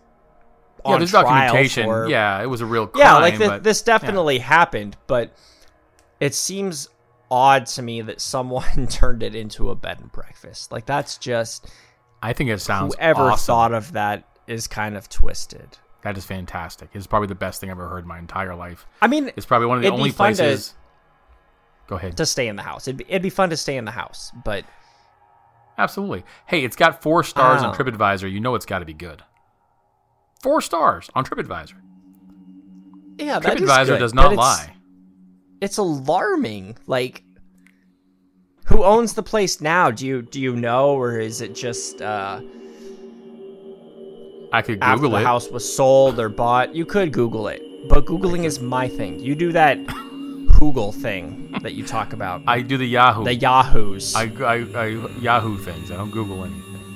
Yeah, 0.84 0.92
on 0.92 1.00
there's 1.00 1.10
trial 1.10 1.24
documentation. 1.24 1.84
for- 1.86 2.08
yeah, 2.08 2.42
it 2.42 2.46
was 2.46 2.60
a 2.60 2.66
real 2.66 2.86
crime. 2.86 3.04
yeah, 3.06 3.14
like 3.16 3.38
th- 3.38 3.48
but- 3.50 3.62
this 3.64 3.80
definitely 3.82 4.38
happened, 4.38 4.96
but 5.06 5.34
it 6.20 6.34
seems 6.34 6.88
odd 7.30 7.64
to 7.66 7.82
me 7.82 8.02
that 8.02 8.20
someone 8.20 8.86
turned 8.90 9.22
it 9.22 9.34
into 9.34 9.70
a 9.70 9.74
bed 9.74 9.98
and 10.00 10.12
breakfast. 10.12 10.70
Like 10.70 10.84
that's 10.84 11.16
just 11.16 11.66
I 12.22 12.32
think 12.34 12.50
it 12.50 12.60
sounds 12.60 12.94
whoever 12.96 13.22
awesome. 13.22 13.46
thought 13.46 13.72
of 13.72 13.92
that 13.92 14.28
is 14.46 14.66
kind 14.66 14.96
of 14.96 15.08
twisted. 15.08 15.78
That 16.02 16.16
is 16.18 16.24
fantastic. 16.26 16.90
It's 16.92 17.06
probably 17.06 17.26
the 17.28 17.34
best 17.34 17.60
thing 17.60 17.70
I've 17.70 17.78
ever 17.78 17.88
heard 17.88 18.04
in 18.04 18.08
my 18.08 18.18
entire 18.18 18.54
life. 18.54 18.86
I 19.02 19.08
mean, 19.08 19.32
It's 19.34 19.46
probably 19.46 19.66
one 19.66 19.78
of 19.78 19.82
the 19.82 19.90
only 19.90 20.10
fun 20.10 20.34
to- 20.34 20.42
places. 20.42 20.74
Go 21.88 21.96
ahead. 21.96 22.16
to 22.16 22.26
stay 22.26 22.48
in 22.48 22.56
the 22.56 22.62
house, 22.62 22.88
it'd 22.88 22.98
be, 22.98 23.04
it'd 23.08 23.22
be 23.22 23.30
fun 23.30 23.50
to 23.50 23.56
stay 23.56 23.76
in 23.76 23.84
the 23.84 23.90
house, 23.90 24.32
but 24.44 24.64
Absolutely. 25.78 26.24
Hey, 26.46 26.64
it's 26.64 26.74
got 26.76 27.02
four 27.02 27.22
stars 27.22 27.62
on 27.62 27.74
TripAdvisor. 27.74 28.32
You 28.32 28.40
know 28.40 28.54
it's 28.54 28.64
got 28.64 28.78
to 28.78 28.86
be 28.86 28.94
good. 28.94 29.22
Four 30.42 30.62
stars 30.62 31.10
on 31.14 31.22
TripAdvisor. 31.24 31.74
yeah, 33.18 33.38
that 33.38 33.58
TripAdvisor 33.58 33.98
does 33.98 34.14
not 34.14 34.32
it's- 34.32 34.38
lie. 34.38 34.72
It's 35.60 35.76
alarming. 35.78 36.76
Like, 36.86 37.24
who 38.66 38.84
owns 38.84 39.12
the 39.14 39.22
place 39.22 39.60
now? 39.60 39.90
Do 39.90 40.06
you 40.06 40.22
do 40.22 40.40
you 40.40 40.54
know, 40.56 40.90
or 40.90 41.18
is 41.18 41.40
it 41.42 41.54
just 41.54 42.00
uh, 42.02 42.40
I 44.52 44.62
could 44.62 44.80
Google 44.80 44.94
after 44.94 45.08
the 45.08 45.16
it. 45.16 45.24
house 45.24 45.50
was 45.50 45.76
sold 45.76 46.18
or 46.18 46.28
bought. 46.28 46.74
You 46.74 46.84
could 46.86 47.12
Google 47.12 47.48
it, 47.48 47.62
but 47.88 48.06
Googling 48.06 48.44
is 48.44 48.60
my 48.60 48.88
thing. 48.88 49.18
You 49.20 49.34
do 49.34 49.52
that 49.52 49.78
Google 50.66 50.90
thing 50.90 51.52
that 51.62 51.74
you 51.74 51.86
talk 51.86 52.12
about. 52.12 52.42
I 52.44 52.60
do 52.60 52.76
the 52.76 52.84
Yahoo. 52.84 53.22
the 53.22 53.36
Yahoos. 53.36 54.16
I, 54.16 54.24
I, 54.40 54.54
I 54.74 54.86
Yahoo 55.20 55.56
things. 55.58 55.92
I 55.92 55.96
don't 55.96 56.10
Google 56.10 56.42
anything. 56.42 56.90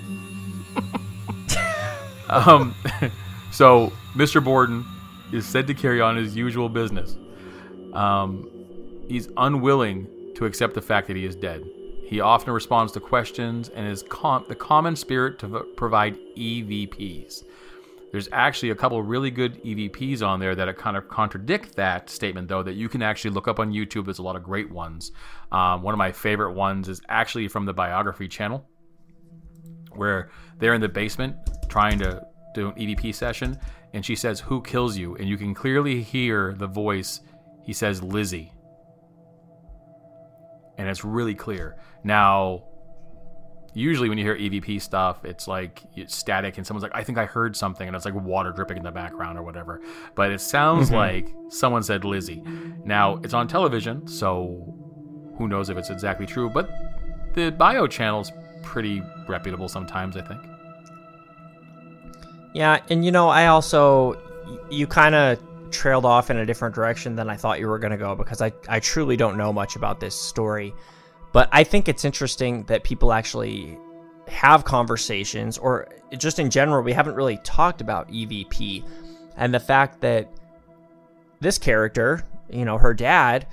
um, 2.29 2.75
so 3.53 3.93
Mr. 4.17 4.43
Borden 4.43 4.85
is 5.33 5.47
said 5.47 5.69
to 5.69 5.75
carry 5.75 6.01
on 6.01 6.17
his 6.17 6.35
usual 6.35 6.69
business. 6.69 7.17
Um, 7.93 8.51
he's 9.07 9.29
unwilling 9.37 10.09
to 10.35 10.47
accept 10.47 10.75
the 10.75 10.83
fact 10.83 11.07
that 11.07 11.15
he 11.15 11.25
is 11.25 11.37
dead. 11.37 11.63
He 12.05 12.21
often 12.21 12.53
responds 12.53 12.93
to 12.95 13.01
questions 13.01 13.69
and 13.69 13.87
is 13.87 14.03
com- 14.03 14.47
the 14.49 14.57
common 14.57 14.97
spirit 14.97 15.39
to 15.39 15.47
v- 15.47 15.59
provide 15.77 16.19
EVPs. 16.37 17.45
There's 18.11 18.29
actually 18.33 18.71
a 18.71 18.75
couple 18.75 19.01
really 19.03 19.31
good 19.31 19.63
EVPs 19.63 20.27
on 20.27 20.41
there 20.41 20.55
that 20.57 20.77
kind 20.77 20.97
of 20.97 21.09
contradict 21.09 21.77
that 21.77 22.11
statement, 22.11 22.49
though, 22.49 22.63
that 22.63 22.75
you 22.75 22.89
can 22.89 23.03
actually 23.03 23.31
look 23.31 23.47
up 23.47 23.61
on 23.61 23.73
YouTube. 23.73 24.05
There's 24.05 24.19
a 24.19 24.23
lot 24.23 24.37
of 24.37 24.43
great 24.43 24.71
ones. 24.71 25.13
Um, 25.53 25.83
one 25.83 25.95
of 25.95 25.99
my 25.99 26.11
favorite 26.11 26.53
ones 26.53 26.89
is 26.89 27.01
actually 27.09 27.47
from 27.47 27.67
the 27.67 27.73
biography 27.73 28.27
channel, 28.27 28.69
where 29.93 30.31
they're 30.59 30.75
in 30.75 30.81
the 30.81 30.89
basement 30.89 31.37
trying 31.69 32.01
to 32.01 32.21
do 32.55 32.69
an 32.69 32.75
EVP 32.75 33.15
session, 33.15 33.57
and 33.95 34.05
she 34.05 34.17
says, 34.17 34.41
Who 34.41 34.61
kills 34.63 34.97
you? 34.97 35.15
And 35.17 35.29
you 35.29 35.37
can 35.37 35.55
clearly 35.55 36.03
hear 36.03 36.55
the 36.55 36.67
voice. 36.67 37.21
He 37.65 37.73
says, 37.73 38.03
Lizzie. 38.03 38.53
And 40.79 40.89
it's 40.89 41.05
really 41.05 41.35
clear. 41.35 41.77
Now, 42.03 42.65
usually 43.75 44.09
when 44.09 44.19
you 44.19 44.25
hear 44.25 44.37
EVP 44.37 44.81
stuff, 44.81 45.25
it's 45.25 45.47
like 45.49 45.83
it's 45.97 46.15
static, 46.17 46.59
and 46.59 46.67
someone's 46.67 46.83
like, 46.83 46.95
"I 46.95 47.05
think 47.05 47.19
I 47.19 47.27
heard 47.27 47.57
something," 47.57 47.87
and 47.87 47.97
it's 47.97 48.05
like 48.05 48.15
water 48.15 48.53
dripping 48.53 48.77
in 48.77 48.83
the 48.83 48.91
background 48.91 49.39
or 49.39 49.43
whatever. 49.43 49.81
But 50.15 50.31
it 50.31 50.41
sounds 50.41 50.87
mm-hmm. 50.87 50.97
like 50.97 51.35
someone 51.49 51.83
said 51.83 52.05
Lizzie. 52.05 52.43
Now 52.85 53.17
it's 53.25 53.35
on 53.35 53.49
television, 53.49 54.07
so 54.07 54.75
who 55.37 55.49
knows 55.49 55.71
if 55.71 55.77
it's 55.79 55.91
exactly 55.91 56.27
true? 56.27 56.51
But 56.51 56.71
the 57.35 57.51
bio 57.51 57.87
channel's 57.87 58.33
pretty 58.63 59.03
reputable 59.29 59.69
sometimes, 59.69 60.17
I 60.17 60.23
think. 60.23 60.41
yeah, 62.53 62.81
and 62.89 63.05
you 63.05 63.11
know, 63.13 63.29
I 63.29 63.47
also 63.47 64.21
you 64.71 64.87
kind 64.87 65.15
of 65.15 65.39
trailed 65.71 66.05
off 66.05 66.31
in 66.31 66.37
a 66.37 66.47
different 66.47 66.75
direction 66.75 67.15
than 67.15 67.31
I 67.31 67.37
thought 67.37 67.61
you 67.61 67.69
were 67.69 67.79
going 67.79 67.93
to 67.93 67.97
go 67.97 68.15
because 68.15 68.43
I 68.43 68.53
I 68.69 68.81
truly 68.81 69.17
don't 69.17 69.37
know 69.37 69.53
much 69.53 69.77
about 69.77 70.01
this 70.01 70.15
story. 70.15 70.75
But 71.33 71.49
I 71.53 71.65
think 71.65 71.89
it's 71.89 72.05
interesting 72.05 72.65
that 72.65 72.83
people 72.83 73.13
actually 73.13 73.79
have 74.29 74.65
conversations, 74.65 75.59
or 75.59 75.89
just 76.19 76.39
in 76.39 76.51
general, 76.51 76.83
we 76.83 76.93
haven't 76.93 77.15
really 77.15 77.39
talked 77.39 77.81
about 77.81 78.09
EVP 78.09 78.85
and 79.37 79.55
the 79.55 79.61
fact 79.61 80.01
that 80.01 80.29
this 81.41 81.59
character, 81.59 82.25
you 82.51 82.65
know, 82.65 82.79
her 82.79 82.95
dad, 82.95 83.47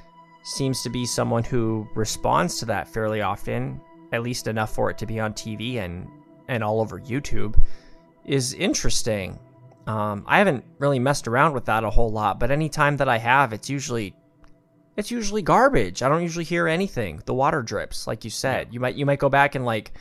seems 0.43 0.81
to 0.81 0.89
be 0.89 1.05
someone 1.05 1.43
who 1.43 1.87
responds 1.95 2.59
to 2.59 2.65
that 2.65 2.87
fairly 2.87 3.21
often, 3.21 3.81
at 4.11 4.23
least 4.23 4.47
enough 4.47 4.73
for 4.73 4.89
it 4.89 4.97
to 4.97 5.05
be 5.05 5.19
on 5.19 5.33
TV 5.33 5.77
and 5.77 6.07
and 6.49 6.63
all 6.63 6.79
over 6.79 6.99
YouTube, 6.99 7.59
is 8.23 8.53
interesting. 8.53 9.37
Um, 9.85 10.23
I 10.27 10.37
haven't 10.37 10.63
really 10.79 10.99
messed 10.99 11.27
around 11.27 11.53
with 11.53 11.65
that 11.65 11.83
a 11.83 11.89
whole 11.89 12.09
lot, 12.09 12.39
but 12.39 12.51
anytime 12.51 12.97
that 12.97 13.09
I 13.09 13.17
have, 13.17 13.51
it's 13.51 13.69
usually 13.69 14.15
it's 14.97 15.11
usually 15.11 15.43
garbage. 15.43 16.01
I 16.01 16.09
don't 16.09 16.23
usually 16.23 16.43
hear 16.43 16.67
anything. 16.67 17.21
The 17.25 17.33
water 17.33 17.61
drips, 17.61 18.07
like 18.07 18.23
you 18.23 18.29
said. 18.31 18.69
You 18.71 18.79
might 18.79 18.95
you 18.95 19.05
might 19.05 19.19
go 19.19 19.29
back 19.29 19.55
and 19.55 19.63
like 19.65 19.91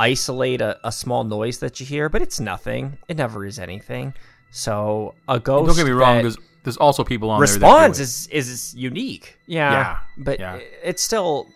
isolate 0.00 0.60
a, 0.60 0.78
a 0.86 0.90
small 0.92 1.22
noise 1.24 1.60
that 1.60 1.78
you 1.80 1.86
hear, 1.86 2.08
but 2.08 2.20
it's 2.20 2.40
nothing. 2.40 2.98
It 3.08 3.16
never 3.16 3.46
is 3.46 3.58
anything. 3.58 4.12
So 4.50 5.14
a 5.28 5.38
ghost. 5.38 5.68
Don't 5.68 5.76
get 5.76 5.86
me 5.86 5.92
wrong. 5.92 6.16
that 6.16 6.22
There's 6.22 6.36
there's 6.64 6.76
also 6.76 7.04
people 7.04 7.30
on 7.30 7.40
responds 7.40 7.98
there. 7.98 8.04
is 8.04 8.26
is 8.28 8.48
is 8.48 8.74
unique. 8.74 9.38
Yeah, 9.46 9.72
Yeah, 9.72 9.98
but 10.18 10.40
yeah. 10.40 10.58
it's 10.82 11.02
still. 11.02 11.46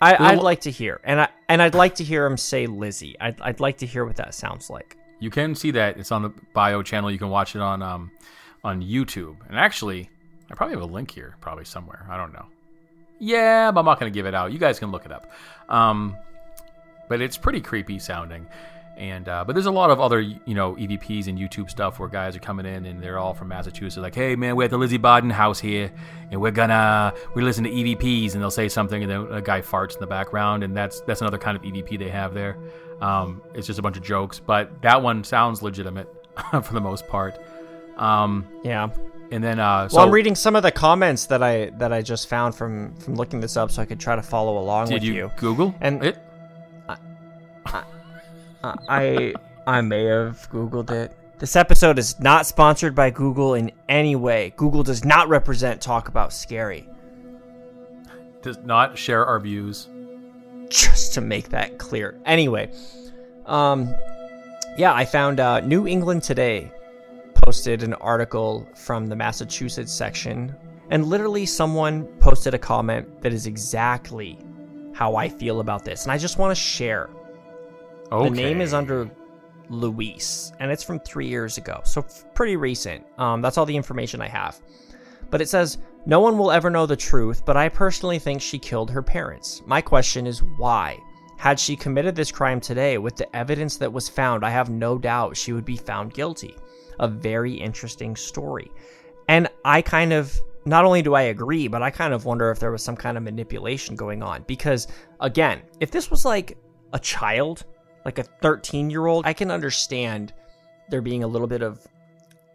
I, 0.00 0.10
There's 0.10 0.20
a 0.20 0.24
I'd 0.24 0.38
like 0.42 0.60
to 0.62 0.70
hear, 0.70 1.00
and 1.04 1.20
I 1.22 1.28
and 1.48 1.62
I'd 1.62 1.74
like 1.74 1.96
to 1.96 2.04
hear 2.04 2.26
him 2.26 2.36
say 2.36 2.66
Lizzie. 2.66 3.16
I'd 3.20 3.40
I'd 3.40 3.60
like 3.60 3.78
to 3.78 3.86
hear 3.86 4.04
what 4.04 4.16
that 4.16 4.34
sounds 4.34 4.68
like. 4.70 4.96
You 5.18 5.30
can 5.30 5.54
see 5.54 5.70
that 5.72 5.96
it's 5.98 6.12
on 6.12 6.22
the 6.22 6.28
bio 6.52 6.82
channel. 6.82 7.10
You 7.10 7.18
can 7.18 7.30
watch 7.30 7.54
it 7.56 7.62
on 7.62 7.82
um 7.82 8.10
on 8.62 8.82
YouTube. 8.82 9.36
And 9.48 9.58
actually, 9.58 10.10
I 10.50 10.54
probably 10.54 10.74
have 10.76 10.82
a 10.82 10.92
link 10.92 11.10
here, 11.10 11.36
probably 11.40 11.64
somewhere. 11.64 12.06
I 12.10 12.16
don't 12.16 12.32
know. 12.32 12.46
Yeah, 13.18 13.70
but 13.70 13.80
I'm 13.80 13.86
not 13.86 13.98
going 13.98 14.12
to 14.12 14.14
give 14.14 14.26
it 14.26 14.34
out. 14.34 14.52
You 14.52 14.58
guys 14.58 14.78
can 14.78 14.90
look 14.90 15.06
it 15.06 15.12
up. 15.12 15.30
Um, 15.68 16.16
but 17.08 17.20
it's 17.20 17.36
pretty 17.36 17.60
creepy 17.60 17.98
sounding. 17.98 18.46
And 18.96 19.28
uh, 19.28 19.44
but 19.44 19.52
there's 19.52 19.66
a 19.66 19.70
lot 19.70 19.90
of 19.90 20.00
other 20.00 20.20
you 20.22 20.54
know 20.54 20.74
EVPs 20.74 21.26
and 21.26 21.38
YouTube 21.38 21.68
stuff 21.68 21.98
where 21.98 22.08
guys 22.08 22.34
are 22.34 22.40
coming 22.40 22.64
in 22.64 22.86
and 22.86 23.02
they're 23.02 23.18
all 23.18 23.34
from 23.34 23.48
Massachusetts. 23.48 23.98
Like, 24.00 24.14
hey 24.14 24.36
man, 24.36 24.56
we're 24.56 24.64
at 24.64 24.70
the 24.70 24.78
Lizzie 24.78 24.96
Borden 24.96 25.28
house 25.28 25.60
here, 25.60 25.92
and 26.30 26.40
we're 26.40 26.50
gonna 26.50 27.12
we 27.34 27.42
listen 27.42 27.64
to 27.64 27.70
EVPs, 27.70 28.32
and 28.32 28.40
they'll 28.40 28.50
say 28.50 28.70
something, 28.70 29.02
and 29.02 29.10
then 29.10 29.26
a 29.30 29.42
guy 29.42 29.60
farts 29.60 29.92
in 29.92 30.00
the 30.00 30.06
background, 30.06 30.64
and 30.64 30.74
that's 30.74 31.00
that's 31.02 31.20
another 31.20 31.36
kind 31.36 31.58
of 31.58 31.62
EVP 31.62 31.98
they 31.98 32.08
have 32.08 32.32
there. 32.32 32.56
Um, 33.02 33.42
it's 33.52 33.66
just 33.66 33.78
a 33.78 33.82
bunch 33.82 33.98
of 33.98 34.02
jokes, 34.02 34.40
but 34.40 34.80
that 34.80 35.02
one 35.02 35.24
sounds 35.24 35.60
legitimate 35.62 36.08
for 36.62 36.72
the 36.72 36.80
most 36.80 37.06
part. 37.06 37.38
Um, 37.98 38.46
Yeah. 38.64 38.88
And 39.32 39.42
then 39.42 39.58
uh, 39.60 39.88
so 39.88 39.96
Well, 39.96 40.06
I'm 40.06 40.12
reading 40.12 40.34
some 40.34 40.54
of 40.56 40.62
the 40.62 40.70
comments 40.72 41.26
that 41.26 41.42
I 41.42 41.70
that 41.78 41.92
I 41.92 42.02
just 42.02 42.28
found 42.28 42.54
from 42.54 42.94
from 42.96 43.14
looking 43.16 43.40
this 43.40 43.56
up, 43.56 43.70
so 43.70 43.82
I 43.82 43.84
could 43.84 44.00
try 44.00 44.16
to 44.16 44.22
follow 44.22 44.58
along 44.58 44.86
did 44.88 44.94
with 44.94 45.02
you, 45.04 45.12
you. 45.14 45.30
Google 45.36 45.74
And- 45.80 46.04
it? 46.04 46.18
Uh, 46.88 48.74
I 48.88 49.34
I 49.66 49.80
may 49.80 50.04
have 50.04 50.48
googled 50.50 50.90
it. 50.90 51.16
This 51.38 51.54
episode 51.56 51.98
is 51.98 52.18
not 52.18 52.46
sponsored 52.46 52.94
by 52.94 53.10
Google 53.10 53.54
in 53.54 53.70
any 53.88 54.16
way. 54.16 54.54
Google 54.56 54.82
does 54.82 55.04
not 55.04 55.28
represent 55.28 55.80
Talk 55.82 56.08
About 56.08 56.32
Scary. 56.32 56.88
Does 58.42 58.56
not 58.58 58.96
share 58.96 59.26
our 59.26 59.38
views. 59.38 59.88
just 60.70 61.14
to 61.14 61.20
make 61.20 61.50
that 61.50 61.78
clear. 61.78 62.18
Anyway, 62.24 62.72
um, 63.44 63.94
yeah, 64.78 64.92
I 64.94 65.04
found 65.04 65.38
uh, 65.38 65.60
New 65.60 65.86
England 65.86 66.22
Today 66.24 66.72
posted 67.46 67.84
an 67.84 67.94
article 67.94 68.68
from 68.74 69.06
the 69.06 69.14
Massachusetts 69.14 69.92
section, 69.92 70.52
and 70.90 71.06
literally 71.06 71.46
someone 71.46 72.04
posted 72.18 72.54
a 72.54 72.58
comment 72.58 73.22
that 73.22 73.32
is 73.32 73.46
exactly 73.46 74.36
how 74.92 75.14
I 75.14 75.28
feel 75.28 75.60
about 75.60 75.84
this, 75.84 76.02
and 76.02 76.10
I 76.10 76.18
just 76.18 76.38
want 76.38 76.50
to 76.50 76.60
share. 76.60 77.08
Okay. 78.10 78.28
The 78.28 78.34
name 78.34 78.60
is 78.60 78.74
under 78.74 79.08
Luis, 79.68 80.52
and 80.58 80.72
it's 80.72 80.82
from 80.82 80.98
three 80.98 81.28
years 81.28 81.56
ago, 81.56 81.80
so 81.84 82.04
pretty 82.34 82.56
recent. 82.56 83.06
Um, 83.16 83.42
that's 83.42 83.56
all 83.56 83.66
the 83.66 83.76
information 83.76 84.20
I 84.20 84.28
have. 84.28 84.58
But 85.30 85.40
it 85.40 85.48
says 85.48 85.78
No 86.04 86.18
one 86.18 86.38
will 86.38 86.50
ever 86.50 86.68
know 86.68 86.84
the 86.84 86.96
truth, 86.96 87.44
but 87.44 87.56
I 87.56 87.68
personally 87.68 88.18
think 88.18 88.42
she 88.42 88.58
killed 88.58 88.90
her 88.90 89.02
parents. 89.02 89.62
My 89.66 89.80
question 89.80 90.26
is 90.26 90.42
why? 90.42 90.98
Had 91.38 91.60
she 91.60 91.76
committed 91.76 92.16
this 92.16 92.32
crime 92.32 92.60
today 92.60 92.98
with 92.98 93.14
the 93.14 93.36
evidence 93.36 93.76
that 93.76 93.92
was 93.92 94.08
found, 94.08 94.44
I 94.44 94.50
have 94.50 94.68
no 94.68 94.98
doubt 94.98 95.36
she 95.36 95.52
would 95.52 95.64
be 95.64 95.76
found 95.76 96.12
guilty. 96.12 96.56
A 97.00 97.08
very 97.08 97.54
interesting 97.54 98.16
story. 98.16 98.70
And 99.28 99.48
I 99.64 99.82
kind 99.82 100.12
of 100.12 100.38
not 100.64 100.84
only 100.84 101.00
do 101.02 101.14
I 101.14 101.22
agree, 101.22 101.68
but 101.68 101.82
I 101.82 101.90
kind 101.90 102.12
of 102.12 102.24
wonder 102.24 102.50
if 102.50 102.58
there 102.58 102.72
was 102.72 102.82
some 102.82 102.96
kind 102.96 103.16
of 103.16 103.22
manipulation 103.22 103.94
going 103.94 104.22
on. 104.22 104.42
Because, 104.46 104.88
again, 105.20 105.62
if 105.80 105.90
this 105.90 106.10
was 106.10 106.24
like 106.24 106.58
a 106.92 106.98
child, 106.98 107.64
like 108.04 108.18
a 108.18 108.24
13 108.24 108.90
year 108.90 109.06
old, 109.06 109.26
I 109.26 109.32
can 109.32 109.50
understand 109.50 110.32
there 110.90 111.02
being 111.02 111.24
a 111.24 111.28
little 111.28 111.46
bit 111.46 111.62
of 111.62 111.86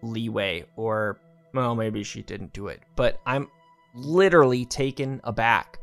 leeway 0.01 0.65
or, 0.75 1.19
well, 1.53 1.75
maybe 1.75 2.03
she 2.03 2.21
didn't 2.21 2.53
do 2.53 2.67
it. 2.67 2.81
But 2.95 3.19
I'm 3.25 3.50
literally 3.95 4.65
taken 4.65 5.21
aback 5.24 5.79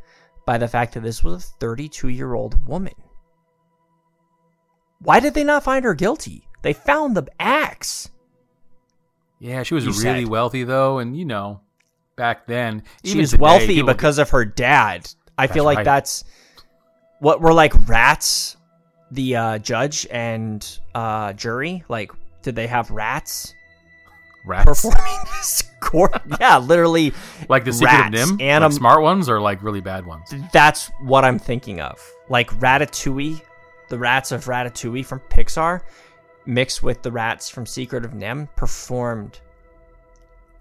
by 0.46 0.58
the 0.58 0.68
fact 0.68 0.94
that 0.94 1.02
this 1.02 1.22
was 1.22 1.44
a 1.44 1.48
32 1.60 2.08
year 2.08 2.34
old 2.34 2.66
woman. 2.66 2.94
Why 5.00 5.20
did 5.20 5.34
they 5.34 5.44
not 5.44 5.64
find 5.64 5.84
her 5.84 5.94
guilty? 5.94 6.48
They 6.62 6.72
found 6.72 7.16
the 7.16 7.26
axe. 7.38 8.10
Yeah, 9.40 9.62
she 9.62 9.74
was 9.74 9.84
You 9.84 9.92
really 9.92 10.24
said. 10.24 10.28
wealthy 10.28 10.64
though, 10.64 10.98
and 10.98 11.16
you 11.16 11.24
know, 11.24 11.60
back 12.16 12.46
then 12.46 12.82
She 13.04 13.18
was 13.18 13.30
today, 13.30 13.40
wealthy 13.40 13.82
because 13.82 14.18
of 14.18 14.30
her 14.30 14.44
dad. 14.44 15.08
I 15.36 15.46
feel 15.46 15.64
like 15.64 15.78
right. 15.78 15.84
that's 15.84 16.24
what 17.20 17.40
we're 17.40 17.52
like 17.52 17.72
rats, 17.88 18.56
the 19.10 19.36
uh, 19.36 19.58
judge 19.58 20.06
and 20.10 20.66
uh, 20.94 21.32
jury. 21.34 21.84
Like, 21.88 22.10
did 22.42 22.56
they 22.56 22.66
have 22.66 22.90
rats 22.90 23.54
rats, 24.44 24.64
performing 24.64 25.18
this 25.38 25.62
court? 25.80 26.20
yeah, 26.40 26.58
literally. 26.58 27.12
like 27.48 27.64
the 27.64 27.72
secret 27.72 27.92
rats, 27.92 28.22
of 28.22 28.28
NIMH, 28.38 28.42
anim- 28.42 28.72
like 28.72 28.78
smart 28.78 29.02
ones 29.02 29.28
or 29.28 29.40
like 29.40 29.62
really 29.62 29.80
bad 29.80 30.04
ones. 30.04 30.34
That's 30.52 30.90
what 31.02 31.24
I'm 31.24 31.38
thinking 31.38 31.80
of. 31.80 32.00
Like 32.28 32.50
Ratatouille, 32.58 33.40
the 33.88 33.98
rats 33.98 34.32
of 34.32 34.44
Ratatouille 34.46 35.06
from 35.06 35.20
Pixar, 35.30 35.82
mixed 36.48 36.82
with 36.82 37.02
the 37.02 37.12
rats 37.12 37.48
from 37.50 37.66
Secret 37.66 38.04
of 38.04 38.12
NIMH, 38.12 38.48
performed 38.56 39.38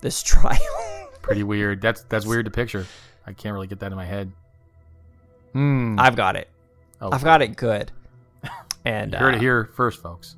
this 0.02 0.22
trial. 0.24 0.60
Pretty 1.22 1.44
weird. 1.44 1.82
That's 1.82 2.04
that's 2.04 2.26
weird 2.26 2.46
to 2.46 2.52
picture. 2.52 2.86
I 3.26 3.34
can't 3.34 3.54
really 3.54 3.68
get 3.68 3.80
that 3.80 3.92
in 3.92 3.98
my 3.98 4.06
head. 4.06 4.32
Hmm. 5.54 6.00
I've 6.00 6.16
got 6.16 6.36
it. 6.36 6.50
Oh, 7.02 7.10
I've 7.12 7.24
got 7.24 7.42
it 7.42 7.56
good. 7.56 7.92
And 8.86 9.12
You 9.12 9.20
heard 9.20 9.34
uh, 9.34 9.38
it 9.38 9.42
here 9.42 9.66
first, 9.76 10.02
folks. 10.02 10.38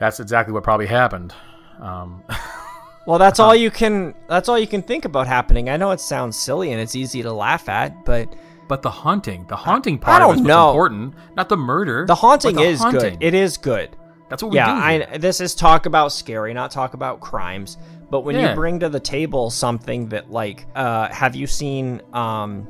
That's 0.00 0.18
exactly 0.18 0.52
what 0.52 0.64
probably 0.64 0.86
happened. 0.86 1.32
Um, 1.78 2.24
Well, 3.06 3.18
that's 3.18 3.40
all 3.40 3.54
you 3.54 3.70
can. 3.70 4.14
That's 4.28 4.48
all 4.48 4.58
you 4.58 4.66
can 4.66 4.82
think 4.82 5.04
about 5.04 5.26
happening. 5.26 5.68
I 5.68 5.76
know 5.76 5.90
it 5.90 6.00
sounds 6.00 6.36
silly 6.36 6.72
and 6.72 6.80
it's 6.80 6.94
easy 6.94 7.22
to 7.22 7.32
laugh 7.32 7.68
at, 7.68 8.04
but 8.04 8.32
but 8.68 8.82
the 8.82 8.90
haunting, 8.90 9.44
the 9.48 9.56
haunting 9.56 9.98
part 9.98 10.20
don't 10.20 10.44
know. 10.44 10.70
important, 10.70 11.14
not 11.36 11.48
the 11.48 11.56
murder. 11.56 12.06
the 12.06 12.14
haunting 12.14 12.56
the 12.56 12.62
is 12.62 12.80
haunting. 12.80 13.14
good. 13.14 13.22
It 13.22 13.34
is 13.34 13.56
good. 13.56 13.96
That's 14.32 14.42
what 14.42 14.50
we 14.52 14.56
Yeah, 14.56 14.66
do. 14.98 15.04
I. 15.12 15.18
This 15.18 15.42
is 15.42 15.54
talk 15.54 15.84
about 15.84 16.10
scary, 16.10 16.54
not 16.54 16.70
talk 16.70 16.94
about 16.94 17.20
crimes. 17.20 17.76
But 18.10 18.20
when 18.24 18.34
Yeah. 18.34 18.48
you 18.48 18.54
bring 18.54 18.80
to 18.80 18.88
the 18.88 18.98
table 18.98 19.50
something 19.50 20.08
that, 20.08 20.30
like, 20.30 20.64
uh, 20.74 21.08
have 21.12 21.34
you 21.36 21.46
seen 21.46 22.00
um, 22.14 22.66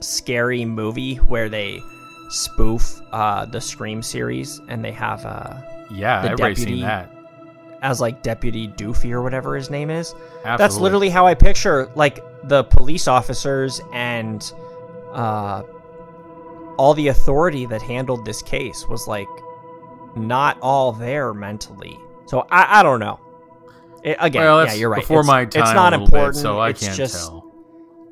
scary 0.00 0.64
movie 0.64 1.14
where 1.14 1.48
they 1.48 1.80
spoof 2.28 3.00
uh, 3.12 3.44
the 3.46 3.60
Scream 3.60 4.02
series 4.02 4.60
and 4.68 4.84
they 4.84 4.90
have 4.90 5.24
uh, 5.24 5.54
yeah, 5.92 6.22
the 6.22 6.30
everybody's 6.30 6.58
deputy 6.58 6.78
seen 6.80 6.86
that. 6.86 7.08
as 7.82 8.00
like 8.00 8.24
Deputy 8.24 8.66
Doofy 8.66 9.12
or 9.12 9.22
whatever 9.22 9.54
his 9.54 9.70
name 9.70 9.90
is? 9.90 10.12
That's 10.42 10.76
literally 10.78 11.08
how 11.08 11.24
I 11.24 11.34
picture 11.34 11.88
like 11.94 12.18
the 12.48 12.64
police 12.64 13.06
officers 13.06 13.80
and 13.92 14.52
uh, 15.12 15.62
all 16.78 16.94
the 16.94 17.06
authority 17.08 17.64
that 17.66 17.80
handled 17.80 18.24
this 18.24 18.42
case 18.42 18.88
was 18.88 19.06
like 19.06 19.28
not 20.16 20.58
all 20.60 20.92
there 20.92 21.34
mentally. 21.34 21.98
So 22.26 22.46
I, 22.50 22.80
I 22.80 22.82
don't 22.82 23.00
know. 23.00 23.20
It, 24.02 24.16
again, 24.20 24.42
Well, 24.42 24.66
yeah, 24.66 24.74
you're 24.74 24.90
right. 24.90 25.00
before 25.00 25.20
it's, 25.20 25.26
my 25.26 25.44
time. 25.44 25.62
It's 25.62 25.72
not 25.72 25.92
little 25.92 26.06
bit, 26.06 26.14
important. 26.14 26.36
so 26.36 26.58
I 26.58 26.70
it's 26.70 26.80
can't 26.84 26.96
just. 26.96 27.14
tell. 27.26 27.52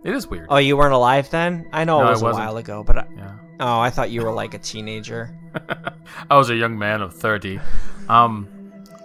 It 0.05 0.15
is 0.15 0.27
weird. 0.27 0.47
Oh, 0.49 0.57
you 0.57 0.77
weren't 0.77 0.95
alive 0.95 1.31
then? 1.31 1.69
I 1.73 1.85
know 1.85 2.01
No, 2.03 2.09
it 2.09 2.11
was 2.13 2.23
a 2.23 2.25
while 2.27 2.57
ago, 2.57 2.83
but 2.83 2.99
I, 2.99 3.07
yeah. 3.17 3.37
oh, 3.61 3.79
I 3.81 3.91
thought 3.91 4.11
you 4.11 4.23
were 4.23 4.33
like 4.33 4.55
a 4.55 4.59
teenager. 4.59 5.37
I 6.31 6.37
was 6.37 6.51
a 6.51 6.57
young 6.57 6.77
man 6.79 7.03
of 7.03 7.15
30. 7.15 7.61
Um, 8.09 8.49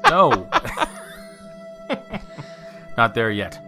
no. 0.10 0.50
Not 2.98 3.14
there 3.14 3.30
yet. 3.30 3.64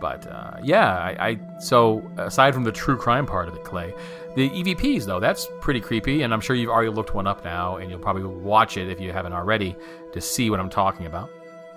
But 0.00 0.26
uh, 0.26 0.56
yeah, 0.64 0.98
I, 0.98 1.28
I 1.28 1.60
so 1.60 2.02
aside 2.16 2.54
from 2.54 2.64
the 2.64 2.72
true 2.72 2.96
crime 2.96 3.24
part 3.26 3.46
of 3.46 3.54
it, 3.54 3.62
Clay, 3.62 3.94
the 4.34 4.48
EVPs 4.50 5.04
though 5.04 5.20
that's 5.20 5.48
pretty 5.60 5.80
creepy, 5.80 6.22
and 6.22 6.32
I'm 6.32 6.40
sure 6.40 6.56
you've 6.56 6.70
already 6.70 6.90
looked 6.90 7.14
one 7.14 7.26
up 7.26 7.44
now, 7.44 7.76
and 7.76 7.90
you'll 7.90 8.00
probably 8.00 8.24
watch 8.24 8.76
it 8.76 8.88
if 8.88 9.00
you 9.00 9.12
haven't 9.12 9.32
already 9.32 9.76
to 10.12 10.20
see 10.20 10.50
what 10.50 10.60
I'm 10.60 10.70
talking 10.70 11.06
about. 11.06 11.30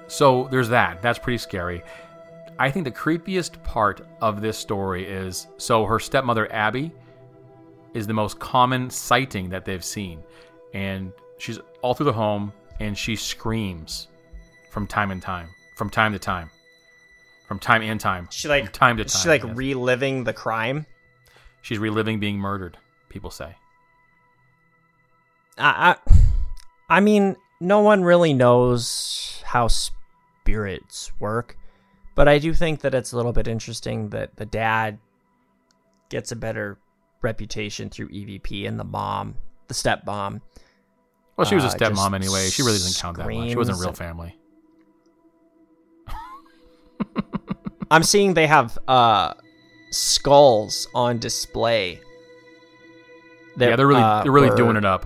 So 0.08 0.48
there's 0.52 0.70
that. 0.70 1.02
That's 1.02 1.20
pretty 1.20 1.38
scary. 1.38 1.84
I 2.58 2.72
think 2.72 2.86
the 2.86 2.91
creepiest 2.91 3.62
part 3.63 4.02
of 4.22 4.41
this 4.41 4.58
story 4.58 5.06
is 5.06 5.48
so 5.58 5.86
her 5.86 6.00
stepmother 6.00 6.52
Abby 6.54 6.91
is 7.94 8.08
the 8.08 8.13
most 8.13 8.39
common 8.39 8.89
sighting 8.89 9.50
that 9.50 9.65
they've 9.65 9.84
seen, 9.84 10.24
and 10.74 11.12
she's 11.38 11.60
all 11.82 11.94
through 11.94 12.06
the 12.06 12.13
home, 12.13 12.54
and 12.80 12.98
she 12.98 13.15
screams 13.15 14.08
from 14.70 14.88
time 14.88 15.12
and 15.12 15.22
time, 15.22 15.50
from 15.76 15.89
time 15.89 16.13
to 16.13 16.20
time, 16.20 16.50
from 17.48 17.60
time 17.60 17.82
and 17.82 18.00
time. 18.00 18.28
She 18.32 18.48
like 18.48 18.65
from 18.65 18.74
time 18.74 18.98
to 18.98 19.06
time. 19.06 19.22
she 19.22 19.30
like 19.30 19.44
yes. 19.44 19.56
reliving 19.56 20.24
the 20.24 20.34
crime. 20.34 20.86
She's 21.65 21.80
reliving 21.80 22.19
being 22.19 22.38
murdered. 22.38 22.78
People 23.10 23.32
say. 23.32 23.56
I, 25.58 25.95
I, 26.08 26.97
I 26.97 26.99
mean, 26.99 27.38
no 27.60 27.80
one 27.80 28.04
really 28.04 28.36
knows 28.36 29.41
how 29.43 29.67
spirits 29.67 31.12
work, 31.19 31.58
but 32.13 32.28
I 32.28 32.38
do 32.38 32.54
think 32.54 32.82
that 32.82 32.93
it's 32.93 33.13
a 33.13 33.15
little 33.15 33.34
bit 33.34 33.47
interesting 33.47 34.10
that 34.10 34.36
the 34.36 34.45
dad 34.45 34.99
gets 36.10 36.32
a 36.32 36.36
better 36.36 36.78
reputation 37.23 37.89
through 37.89 38.10
EVP 38.10 38.67
and 38.67 38.80
the 38.80 38.84
mom, 38.84 39.34
the 39.67 39.73
stepmom. 39.73 40.41
Well, 41.36 41.47
she 41.47 41.56
was 41.56 41.63
a 41.63 41.69
Uh, 41.69 41.71
stepmom 41.71 42.13
anyway. 42.13 42.47
She 42.49 42.62
really 42.62 42.78
doesn't 42.78 43.01
count 43.01 43.17
that 43.17 43.28
much. 43.28 43.49
She 43.49 43.56
wasn't 43.56 43.80
a 43.80 43.82
real 43.82 43.93
family. 43.93 44.38
I'm 47.89 48.04
seeing 48.04 48.36
they 48.36 48.45
have 48.45 48.78
uh, 48.88 49.34
skulls 49.95 50.88
on 50.93 51.17
display. 51.19 52.01
yeah, 53.58 53.75
they're 53.75 53.88
really 53.88 54.01
uh, 54.01 54.23
they're 54.23 54.31
really 54.31 54.49
were- 54.49 54.55
doing 54.55 54.75
it 54.75 54.86
up. 54.86 55.05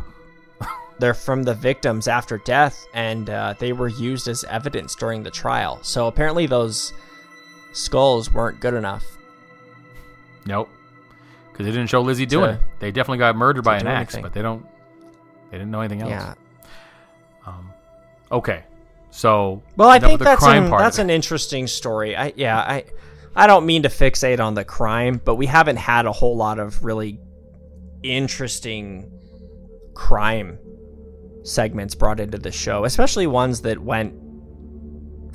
They're 0.99 1.13
from 1.13 1.43
the 1.43 1.54
victims 1.54 2.10
after 2.10 2.39
death, 2.39 2.86
and 2.93 3.30
uh, 3.30 3.54
they 3.58 3.71
were 3.71 3.88
used 3.88 4.28
as 4.28 4.43
evidence 4.43 4.95
during 4.95 5.23
the 5.23 5.32
trial. 5.32 5.80
So 5.82 6.08
apparently, 6.08 6.45
those 6.45 6.91
skulls 7.71 8.34
weren't 8.34 8.60
good 8.60 8.73
enough. 8.73 9.06
Nope. 10.45 10.67
Because 11.52 11.65
they 11.65 11.71
didn't 11.71 11.89
show 11.89 12.02
Lizzie 12.02 12.25
doing 12.25 12.49
To- 12.49 12.54
it. 12.56 12.62
They 12.80 12.91
definitely 12.91 13.19
got 13.19 13.38
murdered 13.38 13.63
by 13.63 13.78
an 13.78 13.88
axe, 13.88 14.13
anything. 14.15 14.23
but 14.23 14.34
they 14.34 14.41
don't. 14.41 14.65
They 15.52 15.58
didn't 15.58 15.71
know 15.71 15.80
anything 15.80 16.02
else. 16.02 16.10
Yeah. 16.10 16.34
Um, 17.45 17.71
okay. 18.30 18.63
So. 19.12 19.63
Well, 19.78 19.88
I 19.88 19.99
think 19.99 20.19
that's 20.19 20.45
an, 20.45 20.69
that's 20.69 20.99
an 20.99 21.10
interesting 21.10 21.65
story. 21.67 22.15
I 22.17 22.34
yeah, 22.36 22.58
I 22.60 22.84
I 23.36 23.48
don't 23.48 23.65
mean 23.65 23.84
to 23.84 23.89
fixate 23.89 24.39
on 24.39 24.54
the 24.54 24.65
crime, 24.65 25.22
but 25.24 25.36
we 25.36 25.46
haven't 25.46 25.78
had 25.78 26.06
a 26.06 26.12
whole 26.12 26.36
lot 26.36 26.60
of 26.60 26.84
really 26.84 27.20
interesting 28.04 29.12
crime 29.94 30.58
segments 31.44 31.96
brought 31.96 32.20
into 32.20 32.38
the 32.38 32.52
show, 32.52 32.86
especially 32.86 33.28
ones 33.28 33.62
that 33.62 33.80
went 33.80 34.13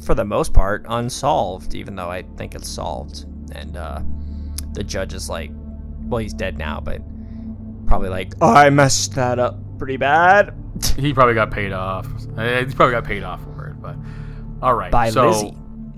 for 0.04 0.14
the 0.14 0.24
most 0.24 0.52
part 0.52 0.84
unsolved, 0.88 1.74
even 1.74 1.96
though 1.96 2.10
I 2.10 2.22
think 2.36 2.54
it's 2.54 2.68
solved. 2.68 3.24
And 3.52 3.76
uh 3.76 4.02
the 4.72 4.82
judge 4.82 5.14
is 5.14 5.30
like 5.30 5.50
well, 6.06 6.18
he's 6.18 6.34
dead 6.34 6.58
now, 6.58 6.80
but 6.80 7.00
probably 7.86 8.08
like, 8.10 8.34
oh, 8.40 8.52
I 8.52 8.68
messed 8.70 9.14
that 9.14 9.38
up 9.38 9.58
pretty 9.78 9.96
bad 9.96 10.54
He 10.96 11.12
probably 11.12 11.34
got 11.34 11.50
paid 11.50 11.72
off. 11.72 12.06
Uh, 12.36 12.64
He 12.64 12.74
probably 12.74 12.92
got 12.92 13.04
paid 13.04 13.22
off 13.22 13.42
for 13.42 13.68
it, 13.68 13.80
but 13.80 13.96
all 14.62 14.74
right. 14.74 14.90
by 14.90 15.10
so 15.10 15.28
Lizzie. 15.28 15.56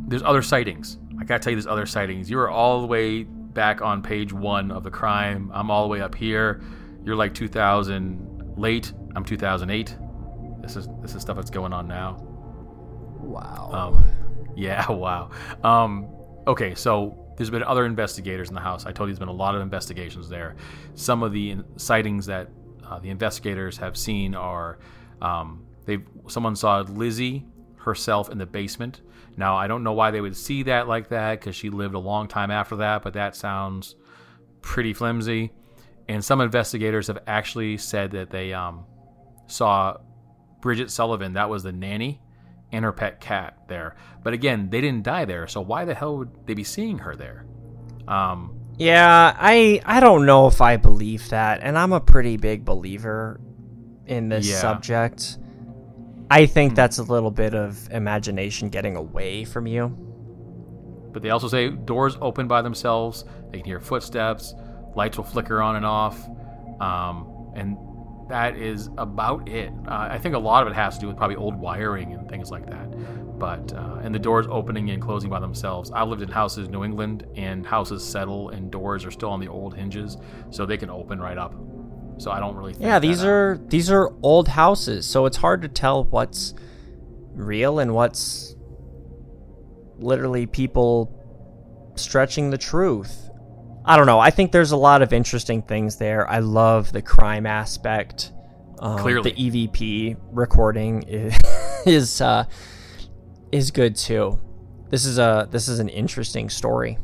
there's 0.09 0.23
other 0.23 0.43
sightings. 0.43 0.99
I 1.27 1.29
gotta 1.29 1.43
tell 1.43 1.51
you, 1.51 1.57
there's 1.57 1.67
other 1.67 1.87
sightings. 1.87 2.31
You 2.31 2.39
are 2.39 2.49
all 2.49 2.83
the 2.83 2.87
way 2.87 3.25
back 3.25 3.83
on 3.83 4.01
page 4.01 4.33
one 4.33 4.71
of 4.71 4.85
the 4.85 4.93
crime. 4.93 5.51
I'm 5.53 5.73
all 5.73 5.83
the 5.83 5.89
way 5.89 6.01
up 6.01 6.15
here. 6.15 6.63
You're 7.05 7.17
like 7.17 7.35
2000 7.35 8.55
late. 8.57 8.93
I'm 9.17 9.25
2008. 9.25 9.97
This 10.63 10.77
is 10.77 10.89
this 11.03 11.17
is 11.17 11.23
stuff 11.23 11.35
that's 11.35 11.51
going 11.51 11.73
on 11.73 11.89
now. 11.89 12.19
Wow. 13.19 13.71
Um, 13.73 14.05
yeah, 14.55 14.89
wow. 14.93 15.31
Um, 15.65 16.07
okay, 16.47 16.77
so 16.77 17.19
there's 17.37 17.51
been 17.51 17.65
other 17.65 17.87
investigators 17.87 18.49
in 18.49 18.55
the 18.55 18.61
house. 18.61 18.87
I 18.87 18.93
told 18.93 19.09
you 19.09 19.13
there's 19.13 19.19
been 19.19 19.27
a 19.27 19.33
lot 19.33 19.57
of 19.57 19.63
investigations 19.63 20.29
there. 20.29 20.55
Some 20.95 21.25
of 21.25 21.33
the 21.33 21.51
in- 21.51 21.65
sightings 21.77 22.27
that 22.27 22.51
uh, 22.85 23.01
the 23.01 23.11
investigators 23.11 23.79
have 23.79 23.97
seen 23.97 24.37
are 24.37 24.79
um, 25.21 25.67
they 25.87 25.99
someone 26.29 26.55
saw 26.55 26.83
Lizzie, 26.83 27.45
herself 27.87 28.29
in 28.31 28.37
the 28.39 28.45
basement. 28.47 29.01
Now, 29.37 29.57
I 29.57 29.67
don't 29.67 29.83
know 29.83 29.93
why 29.93 30.11
they 30.11 30.21
would 30.21 30.37
see 30.37 30.65
that 30.65 30.89
like 30.89 31.09
that 31.09 31.41
because 31.41 31.57
she 31.57 31.71
lived 31.71 31.95
a 31.95 31.99
long 31.99 32.29
time 32.29 32.51
after 32.51 32.77
that, 32.77 33.03
but 33.03 33.15
that 33.15 33.35
sounds 33.37 33.95
pretty 34.61 34.93
flimsy. 34.93 35.53
And 36.09 36.25
some 36.25 36.41
investigators 36.41 37.07
have 37.07 37.19
actually 37.27 37.79
said 37.79 38.11
that 38.13 38.31
they 38.31 38.53
um, 38.53 38.85
saw 39.47 39.97
Bridget 40.61 40.91
Sullivan, 40.91 41.35
that 41.35 41.49
was 41.49 41.63
the 41.63 41.73
nanny, 41.73 42.21
and 42.73 42.85
her 42.85 42.93
pet 42.93 43.21
cat 43.21 43.57
there. 43.69 43.95
But 44.23 44.33
again, 44.33 44.69
they 44.71 44.81
didn't 44.81 45.05
die 45.05 45.25
there, 45.25 45.47
so 45.47 45.61
why 45.61 45.85
the 45.85 45.95
hell 45.95 46.19
would 46.19 46.31
they 46.47 46.55
be 46.55 46.65
seeing 46.65 46.99
her 46.99 47.15
there? 47.15 47.45
Um, 48.09 48.59
Yeah, 48.79 49.35
I 49.39 49.81
I 49.85 50.01
don't 50.01 50.27
know 50.27 50.47
if 50.49 50.61
I 50.61 50.77
believe 50.77 51.29
that, 51.31 51.61
and 51.63 51.79
I'm 51.79 51.93
a 51.93 52.01
pretty 52.01 52.37
big 52.37 52.65
believer 52.65 53.41
in 54.07 54.29
this 54.29 54.49
Yeah. 54.49 54.61
subject. 54.61 55.39
I 56.31 56.47
think 56.47 56.75
that's 56.75 56.99
a 56.99 57.05
little 57.05 57.31
bit 57.31 57.55
of 57.55 57.89
imagination 57.93 58.69
getting 58.69 58.97
away 58.97 59.45
from 59.45 59.67
you. 59.67 59.89
But 61.13 61.23
they 61.23 61.31
also 61.31 61.49
say 61.49 61.71
doors 61.71 62.17
open 62.21 62.49
by 62.49 62.63
themselves. 62.63 63.25
They 63.51 63.59
can 63.59 63.67
hear 63.67 63.81
footsteps. 63.81 64.55
Lights 64.97 65.17
will 65.17 65.25
flicker 65.25 65.63
on 65.63 65.77
and 65.77 65.87
off. 65.87 66.29
Um, 66.81 67.53
and 67.55 67.77
that 68.29 68.57
is 68.57 68.91
about 68.99 69.49
it. 69.49 69.71
Uh, 69.87 70.09
I 70.11 70.19
think 70.19 70.35
a 70.35 70.39
lot 70.39 70.67
of 70.67 70.73
it 70.73 70.75
has 70.75 70.97
to 70.97 71.01
do 71.03 71.07
with 71.07 71.17
probably 71.17 71.37
old 71.37 71.55
wiring 71.55 72.13
and 72.13 72.29
things 72.29 72.51
like 72.51 72.67
that. 72.67 72.91
But, 73.39 73.73
uh, 73.73 74.01
and 74.03 74.15
the 74.15 74.19
doors 74.19 74.47
opening 74.51 74.91
and 74.91 75.01
closing 75.01 75.31
by 75.31 75.39
themselves. 75.39 75.93
I've 75.93 76.09
lived 76.09 76.23
in 76.23 76.29
houses 76.29 76.67
in 76.67 76.73
New 76.73 76.85
England, 76.85 77.27
and 77.37 77.65
houses 77.65 78.03
settle 78.03 78.49
and 78.49 78.71
doors 78.71 79.05
are 79.05 79.11
still 79.11 79.31
on 79.31 79.41
the 79.41 79.49
old 79.49 79.75
hinges, 79.75 80.17
so 80.51 80.67
they 80.67 80.77
can 80.77 80.91
open 80.91 81.21
right 81.21 81.39
up. 81.39 81.55
So 82.19 82.31
I 82.31 82.41
don't 82.41 82.57
really 82.57 82.73
think 82.73 82.85
Yeah, 82.85 82.99
these 82.99 83.23
uh, 83.23 83.29
are 83.29 83.61
these 83.67 83.91
are 83.91 84.13
old 84.23 84.49
houses, 84.49 85.07
so 85.07 85.27
it's 85.27 85.37
hard 85.37 85.63
to 85.63 85.69
tell 85.69 86.05
what's 86.05 86.55
real 87.35 87.79
and 87.79 87.95
what's 87.95 88.57
literally 89.99 90.47
people 90.47 91.13
stretching 91.97 92.51
the 92.51 92.59
truth. 92.59 93.31
I 93.85 93.97
don't 93.97 94.07
know. 94.07 94.19
I 94.19 94.31
think 94.31 94.51
there's 94.51 94.73
a 94.73 94.77
lot 94.77 95.03
of 95.03 95.13
interesting 95.13 95.63
things 95.63 95.97
there. 95.97 96.29
I 96.29 96.41
love 96.41 96.93
the 96.93 97.03
crime 97.03 97.47
aspect. 97.47 98.33
Um, 98.79 98.99
Clearly. 98.99 99.33
the 99.33 99.69
EVP 99.69 100.17
recording 100.33 101.03
is 101.05 101.39
is, 101.87 102.21
uh, 102.21 102.45
is 103.53 103.71
good 103.71 103.97
too. 103.97 104.39
This 104.89 105.05
is 105.05 105.19
a 105.19 105.49
this 105.51 105.69
is 105.69 105.79
an 105.79 105.89
interesting 105.89 106.51
story. 106.51 106.99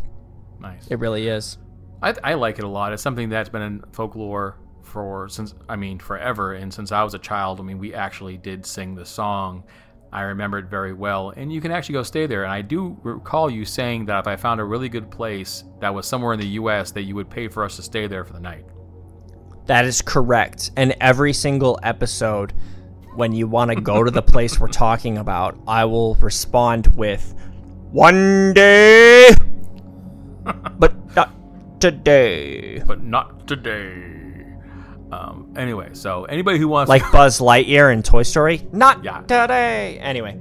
nice. 0.61 0.87
It 0.89 0.99
really 0.99 1.29
is. 1.29 1.59
I, 2.03 2.15
I 2.25 2.35
like 2.35 2.59
it 2.59 2.65
a 2.65 2.69
lot. 2.69 2.93
It's 2.93 3.03
something 3.03 3.29
that's 3.29 3.49
been 3.49 3.63
in 3.63 3.85
folklore 3.93 4.59
for 4.93 5.29
since 5.29 5.55
I 5.69 5.77
mean 5.77 5.99
forever, 5.99 6.53
and 6.53 6.73
since 6.73 6.93
I 6.93 7.03
was 7.03 7.15
a 7.15 7.19
child. 7.19 7.59
I 7.59 7.63
mean, 7.63 7.79
we 7.79 7.95
actually 7.95 8.37
did 8.37 8.67
sing 8.67 8.95
the 8.95 9.07
song. 9.07 9.65
I 10.13 10.23
remember 10.23 10.59
it 10.59 10.67
very 10.67 10.93
well, 10.93 11.31
and 11.31 11.51
you 11.51 11.63
can 11.63 11.73
actually 11.73 11.95
go 11.95 12.03
stay 12.03 12.27
there. 12.27 12.45
And 12.45 12.53
I 12.53 12.61
do 12.61 12.99
recall 13.03 13.49
you 13.51 13.65
saying 13.65 14.05
that 14.07 14.21
if 14.21 14.27
I 14.27 14.37
found 14.37 14.61
a 14.61 14.65
really 14.65 14.91
good 14.91 15.11
place 15.11 15.65
that 15.81 15.95
was 15.95 16.07
somewhere 16.07 16.35
in 16.35 16.41
the 16.41 16.47
U.S., 16.49 16.91
that 16.93 17.03
you 17.03 17.15
would 17.15 17.31
pay 17.31 17.49
for 17.49 17.65
us 17.65 17.77
to 17.77 17.83
stay 17.83 18.07
there 18.07 18.23
for 18.23 18.35
the 18.35 18.41
night. 18.41 18.67
That 19.67 19.87
is 19.87 20.03
correct. 20.03 20.71
And 20.77 20.95
every 21.01 21.33
single 21.33 21.81
episode, 21.83 22.53
when 23.15 23.33
you 23.33 23.47
want 23.47 23.71
to 23.71 23.81
go 23.81 24.03
to 24.03 24.11
the 24.11 24.21
place 24.21 24.61
we're 24.61 24.69
talking 24.69 25.17
about, 25.17 25.59
I 25.67 25.87
will 25.87 26.17
respond 26.17 26.89
with 26.95 27.35
one 27.91 28.53
day, 28.53 29.31
but 30.79 31.17
not 31.17 31.33
today. 31.81 32.81
But 32.81 33.03
not 33.03 33.49
today. 33.49 34.22
Um, 35.13 35.53
anyway, 35.57 35.91
so 35.93 36.25
anybody 36.25 36.59
who 36.59 36.69
wants 36.69 36.89
Like 36.89 37.03
Buzz 37.13 37.39
Lightyear 37.39 37.93
in 37.93 38.03
Toy 38.03 38.23
Story, 38.23 38.67
not 38.73 39.05
Yeah. 39.05 39.21
today. 39.21 39.99
Anyway, 40.01 40.41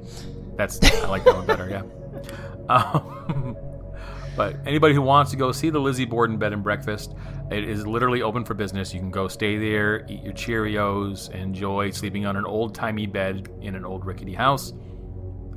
That's 0.55 0.79
I 0.81 1.07
like 1.09 1.25
that 1.25 1.35
one 1.35 1.45
better. 1.45 1.69
Yeah. 1.69 1.81
Um, 2.69 3.57
but 4.37 4.55
anybody 4.65 4.93
who 4.93 5.01
wants 5.01 5.31
to 5.31 5.37
go 5.37 5.51
see 5.51 5.69
the 5.69 5.79
Lizzie 5.79 6.05
Borden 6.05 6.37
Bed 6.37 6.53
and 6.53 6.63
Breakfast, 6.63 7.13
it 7.51 7.65
is 7.67 7.85
literally 7.85 8.21
open 8.21 8.45
for 8.45 8.53
business. 8.53 8.93
You 8.93 9.01
can 9.01 9.11
go 9.11 9.27
stay 9.27 9.57
there, 9.57 10.05
eat 10.07 10.23
your 10.23 10.31
Cheerios, 10.31 11.29
enjoy 11.31 11.89
sleeping 11.91 12.25
on 12.25 12.37
an 12.37 12.45
old 12.45 12.73
timey 12.73 13.07
bed 13.07 13.49
in 13.61 13.75
an 13.75 13.83
old 13.83 14.05
rickety 14.05 14.33
house. 14.33 14.71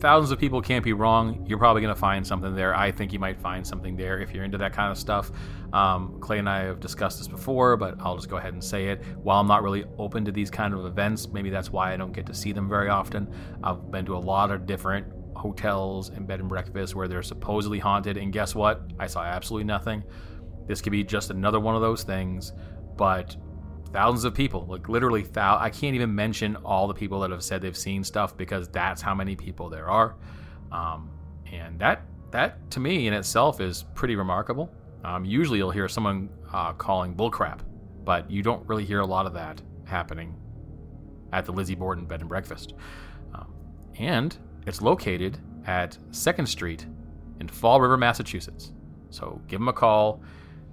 Thousands 0.04 0.32
of 0.32 0.38
people 0.38 0.60
can't 0.60 0.84
be 0.84 0.92
wrong. 0.92 1.46
You're 1.48 1.56
probably 1.56 1.80
going 1.80 1.94
to 1.94 1.98
find 1.98 2.26
something 2.26 2.54
there. 2.54 2.74
I 2.74 2.92
think 2.92 3.14
you 3.14 3.18
might 3.18 3.40
find 3.40 3.66
something 3.66 3.96
there 3.96 4.20
if 4.20 4.34
you're 4.34 4.44
into 4.44 4.58
that 4.58 4.74
kind 4.74 4.92
of 4.92 4.98
stuff. 4.98 5.32
Um, 5.72 6.18
Clay 6.20 6.40
and 6.40 6.46
I 6.46 6.64
have 6.64 6.78
discussed 6.78 7.16
this 7.16 7.26
before, 7.26 7.78
but 7.78 7.94
I'll 8.00 8.16
just 8.16 8.28
go 8.28 8.36
ahead 8.36 8.52
and 8.52 8.62
say 8.62 8.88
it. 8.88 9.02
While 9.22 9.40
I'm 9.40 9.46
not 9.46 9.62
really 9.62 9.86
open 9.96 10.22
to 10.26 10.30
these 10.30 10.50
kind 10.50 10.74
of 10.74 10.84
events, 10.84 11.28
maybe 11.28 11.48
that's 11.48 11.72
why 11.72 11.94
I 11.94 11.96
don't 11.96 12.12
get 12.12 12.26
to 12.26 12.34
see 12.34 12.52
them 12.52 12.68
very 12.68 12.90
often. 12.90 13.32
I've 13.62 13.90
been 13.90 14.04
to 14.04 14.14
a 14.14 14.18
lot 14.18 14.50
of 14.50 14.66
different 14.66 15.06
hotels 15.36 16.10
and 16.10 16.26
bed 16.26 16.40
and 16.40 16.50
breakfasts 16.50 16.94
where 16.94 17.08
they're 17.08 17.22
supposedly 17.22 17.78
haunted, 17.78 18.18
and 18.18 18.30
guess 18.30 18.54
what? 18.54 18.82
I 18.98 19.06
saw 19.06 19.22
absolutely 19.22 19.64
nothing. 19.64 20.04
This 20.66 20.82
could 20.82 20.92
be 20.92 21.02
just 21.02 21.30
another 21.30 21.60
one 21.60 21.76
of 21.76 21.80
those 21.80 22.02
things, 22.02 22.52
but 22.98 23.36
thousands 23.94 24.24
of 24.24 24.34
people, 24.34 24.66
like 24.66 24.88
literally, 24.88 25.22
thou- 25.22 25.56
I 25.58 25.70
can't 25.70 25.94
even 25.94 26.12
mention 26.12 26.56
all 26.56 26.88
the 26.88 26.94
people 26.94 27.20
that 27.20 27.30
have 27.30 27.44
said 27.44 27.62
they've 27.62 27.76
seen 27.76 28.02
stuff 28.02 28.36
because 28.36 28.68
that's 28.68 29.00
how 29.00 29.14
many 29.14 29.36
people 29.36 29.70
there 29.70 29.88
are, 29.88 30.16
um, 30.72 31.08
and 31.50 31.78
that 31.78 32.02
that 32.32 32.68
to 32.72 32.80
me 32.80 33.06
in 33.06 33.14
itself 33.14 33.60
is 33.60 33.84
pretty 33.94 34.16
remarkable. 34.16 34.68
Um, 35.04 35.24
usually, 35.24 35.58
you'll 35.58 35.70
hear 35.70 35.88
someone 35.88 36.28
uh, 36.52 36.72
calling 36.72 37.14
bullcrap, 37.14 37.60
but 38.04 38.28
you 38.28 38.42
don't 38.42 38.66
really 38.68 38.84
hear 38.84 38.98
a 38.98 39.06
lot 39.06 39.26
of 39.26 39.34
that 39.34 39.62
happening 39.84 40.34
at 41.32 41.44
the 41.44 41.52
Lizzie 41.52 41.76
Borden 41.76 42.04
Bed 42.04 42.18
and 42.18 42.28
Breakfast, 42.28 42.74
um, 43.32 43.54
and 44.00 44.36
it's 44.66 44.82
located 44.82 45.38
at 45.66 45.96
Second 46.10 46.46
Street 46.46 46.84
in 47.38 47.46
Fall 47.46 47.80
River, 47.80 47.96
Massachusetts. 47.96 48.72
So 49.10 49.40
give 49.46 49.60
them 49.60 49.68
a 49.68 49.72
call, 49.72 50.20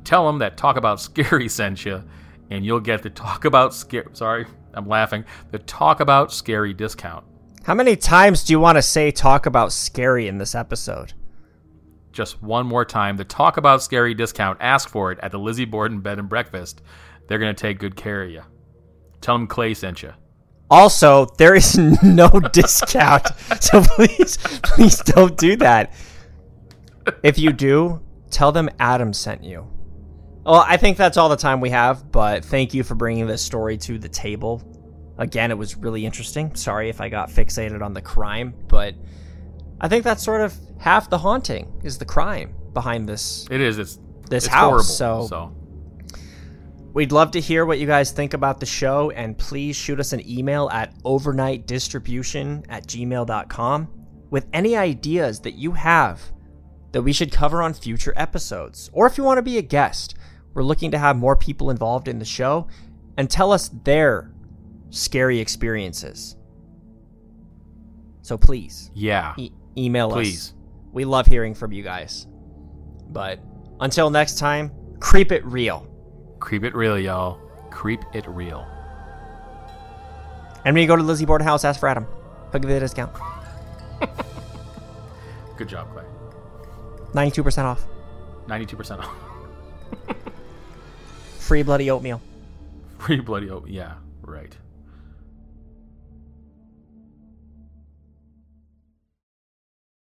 tell 0.03 0.25
them 0.25 0.39
that 0.39 0.57
Talk 0.57 0.75
About 0.75 0.99
Scary 0.99 1.47
sent 1.60 1.86
you, 1.86 2.03
and 2.51 2.63
you'll 2.65 2.79
get 2.79 3.01
the 3.01 3.09
Talk 3.09 3.45
About 3.45 3.73
Scary. 3.73 4.05
Sorry, 4.13 4.45
I'm 4.75 4.87
laughing. 4.87 5.25
The 5.49 5.59
Talk 5.59 5.99
About 6.01 6.31
Scary 6.31 6.73
discount. 6.73 7.25
how 7.63 7.73
many 7.73 7.95
times 7.95 8.43
do 8.43 8.53
you 8.53 8.59
want 8.59 8.75
to 8.77 8.81
say 8.81 9.09
talk 9.11 9.45
about 9.45 9.71
scary 9.71 10.27
in 10.27 10.37
this 10.37 10.53
episode? 10.53 11.13
Just 12.11 12.41
one 12.43 12.65
more 12.67 12.83
time. 12.85 13.15
The 13.17 13.23
Talk 13.23 13.57
About 13.57 13.81
Scary 13.81 14.13
discount. 14.13 14.57
Ask 14.61 14.89
for 14.89 15.11
it 15.11 15.19
at 15.23 15.31
the 15.31 15.39
Lizzie 15.39 15.65
Borden 15.65 16.01
Bed 16.01 16.19
and 16.19 16.27
Breakfast. 16.29 16.81
They're 17.27 17.39
gonna 17.39 17.53
take 17.53 17.79
good 17.79 17.95
care 17.95 18.23
of 18.23 18.29
you. 18.29 18.41
Tell 19.21 19.35
them 19.37 19.47
Clay 19.47 19.73
sent 19.73 20.03
you. 20.03 20.11
Also, 20.69 21.25
there 21.37 21.55
is 21.55 21.77
no 22.03 22.27
discount, 22.29 23.27
so 23.61 23.81
please, 23.81 24.37
please 24.63 24.97
don't 24.99 25.37
do 25.37 25.55
that. 25.57 25.93
If 27.23 27.37
you 27.39 27.51
do, 27.53 28.01
tell 28.29 28.51
them 28.51 28.69
Adam 28.79 29.13
sent 29.13 29.43
you. 29.43 29.67
Well, 30.43 30.65
I 30.67 30.77
think 30.77 30.97
that's 30.97 31.17
all 31.17 31.30
the 31.30 31.36
time 31.36 31.62
we 31.62 31.69
have, 31.69 32.12
but 32.12 32.43
thank 32.43 32.73
you 32.73 32.84
for 32.84 32.95
bringing 32.95 33.27
this 33.27 33.41
story 33.41 33.77
to 33.80 33.99
the 33.99 34.10
table. 34.10 34.63
Again, 35.17 35.51
it 35.51 35.58
was 35.58 35.75
really 35.75 36.06
interesting. 36.06 36.56
Sorry 36.56 36.89
if 36.89 36.99
I 36.99 37.10
got 37.10 37.30
fixated 37.30 37.82
on 37.84 37.93
the 37.93 38.01
crime, 38.01 38.56
but 38.67 38.95
I 39.80 39.88
think 39.88 40.04
that's 40.04 40.23
sort 40.23 40.41
of 40.41 40.56
half 40.80 41.10
the 41.10 41.17
haunting 41.17 41.80
is 41.84 41.99
the 41.99 42.06
crime 42.06 42.56
behind 42.73 43.08
this 43.08 43.47
It 43.51 43.62
is. 43.62 43.77
It's 43.77 43.99
this 44.30 44.45
it's 44.45 44.54
house. 44.54 44.97
horrible. 44.97 45.27
So 45.27 45.27
so 45.27 45.56
We'd 46.93 47.13
love 47.13 47.32
to 47.32 47.39
hear 47.39 47.65
what 47.65 47.80
you 47.80 47.88
guys 47.88 48.12
think 48.12 48.34
about 48.34 48.60
the 48.60 48.65
show, 48.65 49.12
and 49.12 49.38
please 49.38 49.77
shoot 49.77 49.97
us 49.99 50.12
an 50.12 50.27
email 50.30 50.69
at 50.71 50.93
overnightdistribution 51.04 52.65
at 52.67 52.86
gmail.com 52.86 53.88
with 54.30 54.47
any 54.51 54.75
ideas 54.75 55.39
that 55.41 55.54
you 55.54 55.71
have 55.71 56.21
that 56.91 57.01
we 57.01 57.13
should 57.13 57.32
cover 57.32 57.62
on 57.62 57.73
future 57.73 58.13
episodes. 58.15 58.89
Or 58.93 59.08
if 59.08 59.17
you 59.17 59.23
want 59.23 59.38
to 59.38 59.41
be 59.41 59.58
a 59.58 59.62
guest, 59.62 60.15
we're 60.54 60.63
looking 60.63 60.91
to 60.91 60.97
have 60.97 61.15
more 61.17 61.36
people 61.36 61.69
involved 61.69 62.08
in 62.08 62.19
the 62.19 62.25
show 62.25 62.67
and 63.17 63.30
tell 63.30 63.51
us 63.51 63.69
their 63.84 64.32
scary 64.89 65.39
experiences. 65.39 66.36
So 68.21 68.38
please, 68.38 68.91
yeah. 68.93 69.34
e- 69.38 69.51
email 69.77 70.10
Please. 70.12 70.49
us. 70.49 70.54
We 70.91 71.06
love 71.06 71.25
hearing 71.25 71.54
from 71.56 71.71
you 71.71 71.84
guys. 71.84 72.27
But 73.10 73.39
until 73.80 74.10
next 74.10 74.38
time, 74.38 74.71
creep 74.99 75.32
it 75.32 75.43
real. 75.45 75.88
Creep 76.39 76.63
it 76.63 76.75
real, 76.75 76.99
y'all. 76.99 77.39
Creep 77.69 78.01
it 78.13 78.27
real. 78.27 78.67
And 80.65 80.75
when 80.75 80.82
you 80.82 80.88
go 80.88 80.95
to 80.95 81.04
Lizzie 81.04 81.25
Borden 81.25 81.47
House, 81.47 81.63
ask 81.63 81.80
for 81.80 81.89
Adam. 81.89 82.06
He'll 82.51 82.60
give 82.60 82.69
you 82.69 82.77
a 82.77 82.80
discount. 82.80 83.12
Good 85.58 85.69
job, 85.69 85.91
Clay. 85.91 86.04
92% 87.13 87.63
off. 87.65 87.86
92% 88.47 89.00
off. 89.00 89.10
Free 91.39 91.63
bloody 91.63 91.91
oatmeal. 91.91 92.21
Free 93.00 93.19
bloody 93.19 93.50
oat. 93.50 93.67
Yeah. 93.67 93.95